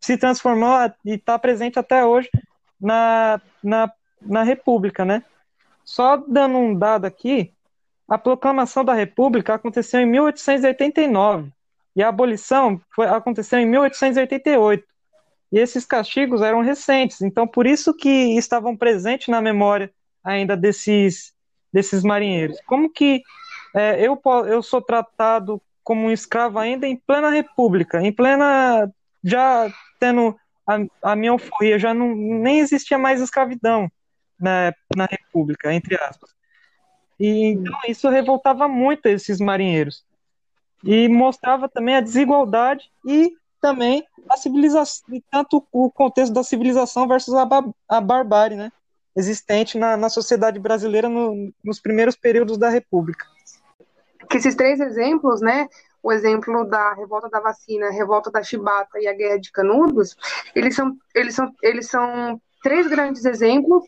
se 0.00 0.18
transformou 0.18 0.76
e 1.04 1.12
está 1.12 1.38
presente 1.38 1.78
até 1.78 2.04
hoje 2.04 2.28
na, 2.84 3.40
na, 3.62 3.90
na 4.20 4.42
República, 4.42 5.04
né? 5.04 5.22
Só 5.84 6.16
dando 6.16 6.58
um 6.58 6.74
dado 6.74 7.06
aqui, 7.06 7.52
a 8.08 8.18
proclamação 8.18 8.84
da 8.84 8.92
República 8.92 9.54
aconteceu 9.54 10.00
em 10.00 10.06
1889 10.06 11.50
e 11.96 12.02
a 12.02 12.08
abolição 12.08 12.80
foi, 12.94 13.06
aconteceu 13.06 13.58
em 13.58 13.66
1888. 13.66 14.84
E 15.52 15.58
esses 15.58 15.84
castigos 15.84 16.42
eram 16.42 16.60
recentes, 16.60 17.22
então 17.22 17.46
por 17.46 17.66
isso 17.66 17.94
que 17.94 18.36
estavam 18.36 18.76
presentes 18.76 19.28
na 19.28 19.40
memória 19.40 19.90
ainda 20.22 20.56
desses, 20.56 21.32
desses 21.72 22.02
marinheiros. 22.02 22.58
Como 22.66 22.90
que 22.90 23.22
é, 23.74 24.00
eu, 24.00 24.20
eu 24.46 24.62
sou 24.62 24.82
tratado 24.82 25.60
como 25.82 26.06
um 26.06 26.10
escravo 26.10 26.58
ainda 26.58 26.86
em 26.86 26.96
plena 26.96 27.30
república, 27.30 28.02
em 28.02 28.12
plena. 28.12 28.90
já 29.22 29.70
tendo 30.00 30.36
a, 30.66 31.12
a 31.12 31.16
minha 31.16 31.32
euforia, 31.32 31.78
já 31.78 31.92
não, 31.92 32.14
nem 32.14 32.58
existia 32.58 32.98
mais 32.98 33.20
escravidão 33.20 33.90
na, 34.38 34.72
na 34.96 35.06
república, 35.06 35.72
entre 35.72 35.94
aspas. 35.96 36.30
E 37.18 37.46
então 37.52 37.78
isso 37.88 38.08
revoltava 38.08 38.66
muito 38.66 39.06
esses 39.06 39.38
marinheiros. 39.38 40.04
E 40.82 41.08
mostrava 41.08 41.68
também 41.68 41.96
a 41.96 42.00
desigualdade 42.00 42.90
e 43.06 43.32
também 43.60 44.04
a 44.28 44.36
civilização, 44.36 45.04
tanto 45.30 45.66
o 45.72 45.90
contexto 45.90 46.32
da 46.32 46.42
civilização 46.42 47.08
versus 47.08 47.34
a, 47.34 47.48
a 47.88 48.00
barbárie, 48.00 48.56
né? 48.56 48.70
Existente 49.16 49.78
na, 49.78 49.96
na 49.96 50.08
sociedade 50.08 50.58
brasileira 50.58 51.08
no, 51.08 51.52
nos 51.64 51.80
primeiros 51.80 52.16
períodos 52.16 52.58
da 52.58 52.68
República 52.68 53.26
que 54.28 54.38
esses 54.38 54.54
três 54.54 54.80
exemplos, 54.80 55.40
né, 55.40 55.68
o 56.04 56.12
exemplo 56.12 56.66
da 56.66 56.92
revolta 56.92 57.30
da 57.30 57.40
vacina, 57.40 57.86
a 57.86 57.90
revolta 57.90 58.30
da 58.30 58.42
chibata 58.42 59.00
e 59.00 59.08
a 59.08 59.14
guerra 59.14 59.40
de 59.40 59.50
Canudos, 59.50 60.14
eles 60.54 60.76
são, 60.76 60.94
eles 61.14 61.34
são, 61.34 61.50
eles 61.62 61.88
são 61.88 62.38
três 62.62 62.86
grandes 62.86 63.24
exemplos 63.24 63.82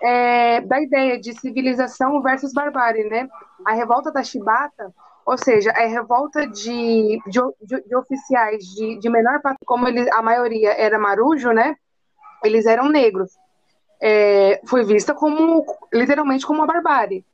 é, 0.00 0.60
da 0.60 0.80
ideia 0.80 1.18
de 1.20 1.34
civilização 1.34 2.22
versus 2.22 2.52
barbárie, 2.52 3.02
né? 3.08 3.28
A 3.66 3.72
revolta 3.72 4.12
da 4.12 4.22
chibata, 4.22 4.94
ou 5.26 5.36
seja, 5.36 5.72
a 5.72 5.86
revolta 5.86 6.46
de, 6.46 7.18
de, 7.26 7.40
de, 7.60 7.82
de 7.82 7.96
oficiais 7.96 8.62
de, 8.62 9.00
de 9.00 9.10
menor 9.10 9.40
como 9.64 9.88
eles, 9.88 10.06
a 10.12 10.22
maioria 10.22 10.70
era 10.70 11.00
marujo, 11.00 11.50
né? 11.50 11.74
Eles 12.44 12.64
eram 12.64 12.88
negros. 12.88 13.32
É, 14.00 14.60
foi 14.68 14.84
vista 14.84 15.12
como 15.12 15.66
literalmente 15.92 16.46
como 16.46 16.60
uma 16.60 16.66
barbárie 16.66 17.24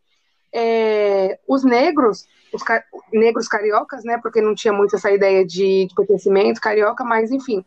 é, 0.52 1.38
os 1.48 1.64
negros, 1.64 2.26
os 2.52 2.62
car 2.62 2.84
negros 3.12 3.48
cariocas, 3.48 4.04
né, 4.04 4.18
porque 4.18 4.40
não 4.40 4.54
tinha 4.54 4.72
muito 4.72 4.94
essa 4.94 5.10
ideia 5.10 5.44
de, 5.44 5.86
de 5.86 5.94
pertencimento 5.94 6.60
carioca, 6.60 7.02
mas 7.04 7.30
enfim, 7.30 7.64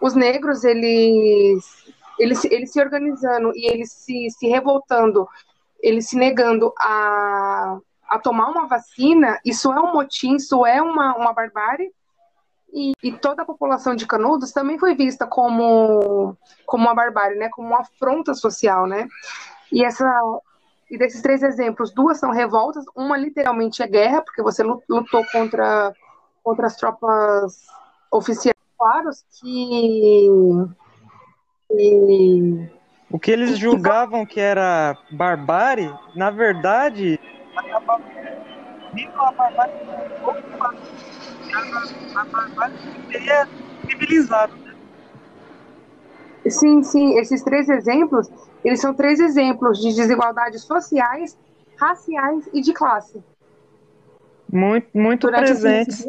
os 0.00 0.14
negros, 0.14 0.64
eles, 0.64 1.64
eles, 2.18 2.44
eles 2.46 2.72
se 2.72 2.80
organizando 2.80 3.52
e 3.54 3.70
eles 3.70 3.92
se, 3.92 4.28
se 4.30 4.48
revoltando, 4.48 5.28
eles 5.80 6.08
se 6.08 6.16
negando 6.16 6.72
a, 6.78 7.78
a 8.08 8.18
tomar 8.18 8.48
uma 8.48 8.66
vacina, 8.66 9.38
isso 9.44 9.72
é 9.72 9.80
um 9.80 9.92
motim, 9.92 10.36
isso 10.36 10.64
é 10.64 10.80
uma, 10.80 11.14
uma 11.14 11.32
barbárie, 11.32 11.92
e, 12.74 12.92
e, 13.02 13.12
toda 13.12 13.42
a 13.42 13.44
população 13.44 13.94
de 13.94 14.06
Canudos 14.06 14.50
também 14.50 14.78
foi 14.78 14.94
vista 14.94 15.26
como, 15.26 16.34
como 16.64 16.84
uma 16.84 16.94
barbárie, 16.94 17.38
né, 17.38 17.50
como 17.50 17.68
uma 17.68 17.80
afronta 17.80 18.32
social, 18.32 18.86
né, 18.86 19.06
e 19.70 19.84
essa, 19.84 20.20
e 20.92 20.98
desses 20.98 21.22
três 21.22 21.42
exemplos, 21.42 21.90
duas 21.90 22.18
são 22.18 22.30
revoltas, 22.30 22.84
uma 22.94 23.16
literalmente 23.16 23.82
é 23.82 23.86
guerra, 23.86 24.20
porque 24.20 24.42
você 24.42 24.62
lutou 24.62 25.24
contra, 25.32 25.90
contra 26.44 26.66
as 26.66 26.76
tropas 26.76 27.66
oficiais, 28.10 28.54
claros, 28.78 29.24
que, 29.40 30.28
que... 31.66 32.70
O 33.10 33.18
que 33.18 33.30
eles 33.30 33.56
julgavam 33.58 34.26
que 34.26 34.38
era 34.38 34.94
barbárie, 35.10 35.90
na 36.14 36.30
verdade, 36.30 37.18
acabava 37.56 38.02
a 39.16 39.32
barbárie 39.32 39.72
a 42.14 42.24
barbárie 42.26 42.76
seria 43.10 43.48
civilizado. 43.88 44.61
Sim, 46.48 46.82
sim, 46.82 47.18
esses 47.18 47.42
três 47.42 47.68
exemplos 47.68 48.28
eles 48.64 48.80
são 48.80 48.94
três 48.94 49.18
exemplos 49.18 49.78
de 49.78 49.94
desigualdades 49.94 50.62
sociais, 50.64 51.36
raciais 51.78 52.48
e 52.52 52.60
de 52.60 52.72
classe. 52.72 53.20
Muito, 54.50 54.88
muito 54.94 55.28
presentes. 55.28 56.04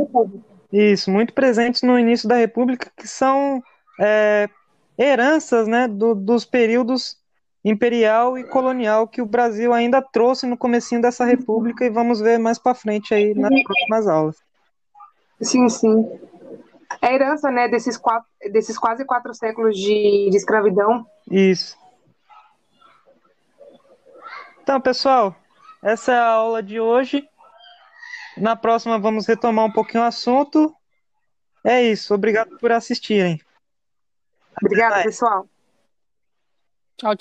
Isso, 0.72 1.10
muito 1.10 1.34
presentes 1.34 1.82
no 1.82 1.98
início 1.98 2.28
da 2.28 2.36
República, 2.36 2.92
que 2.96 3.08
são 3.08 3.62
é, 4.00 4.50
heranças 4.98 5.68
né, 5.68 5.88
do, 5.88 6.14
dos 6.14 6.46
períodos 6.46 7.18
imperial 7.64 8.38
e 8.38 8.44
colonial 8.44 9.08
que 9.08 9.22
o 9.22 9.26
Brasil 9.26 9.72
ainda 9.72 10.02
trouxe 10.02 10.46
no 10.46 10.58
comecinho 10.58 11.02
dessa 11.02 11.24
república 11.24 11.86
e 11.86 11.90
vamos 11.90 12.20
ver 12.20 12.38
mais 12.38 12.60
para 12.60 12.76
frente 12.76 13.14
aí 13.14 13.34
nas 13.34 13.54
próximas 13.64 14.08
aulas. 14.08 14.36
Sim, 15.42 15.70
sim. 15.70 16.20
É 17.02 17.08
a 17.08 17.14
herança, 17.14 17.52
né, 17.52 17.68
desses, 17.68 17.98
quatro, 17.98 18.28
desses 18.52 18.78
quase 18.78 19.06
quatro 19.06 19.34
séculos 19.34 19.78
de, 19.78 20.30
de 20.30 20.38
escravidão. 20.38 21.06
Isso. 21.30 21.78
Então, 24.62 24.80
pessoal, 24.80 25.36
essa 25.82 26.14
é 26.14 26.18
a 26.18 26.30
aula 26.30 26.64
de 26.64 26.80
hoje. 26.80 27.28
Na 28.38 28.56
próxima 28.56 28.98
vamos 28.98 29.28
retomar 29.28 29.66
um 29.66 29.72
pouquinho 29.72 30.04
o 30.04 30.08
assunto. 30.08 30.74
É 31.64 31.82
isso. 31.82 32.14
Obrigado 32.14 32.58
por 32.58 32.72
assistirem. 32.72 33.40
Obrigada, 34.62 35.04
pessoal. 35.04 35.48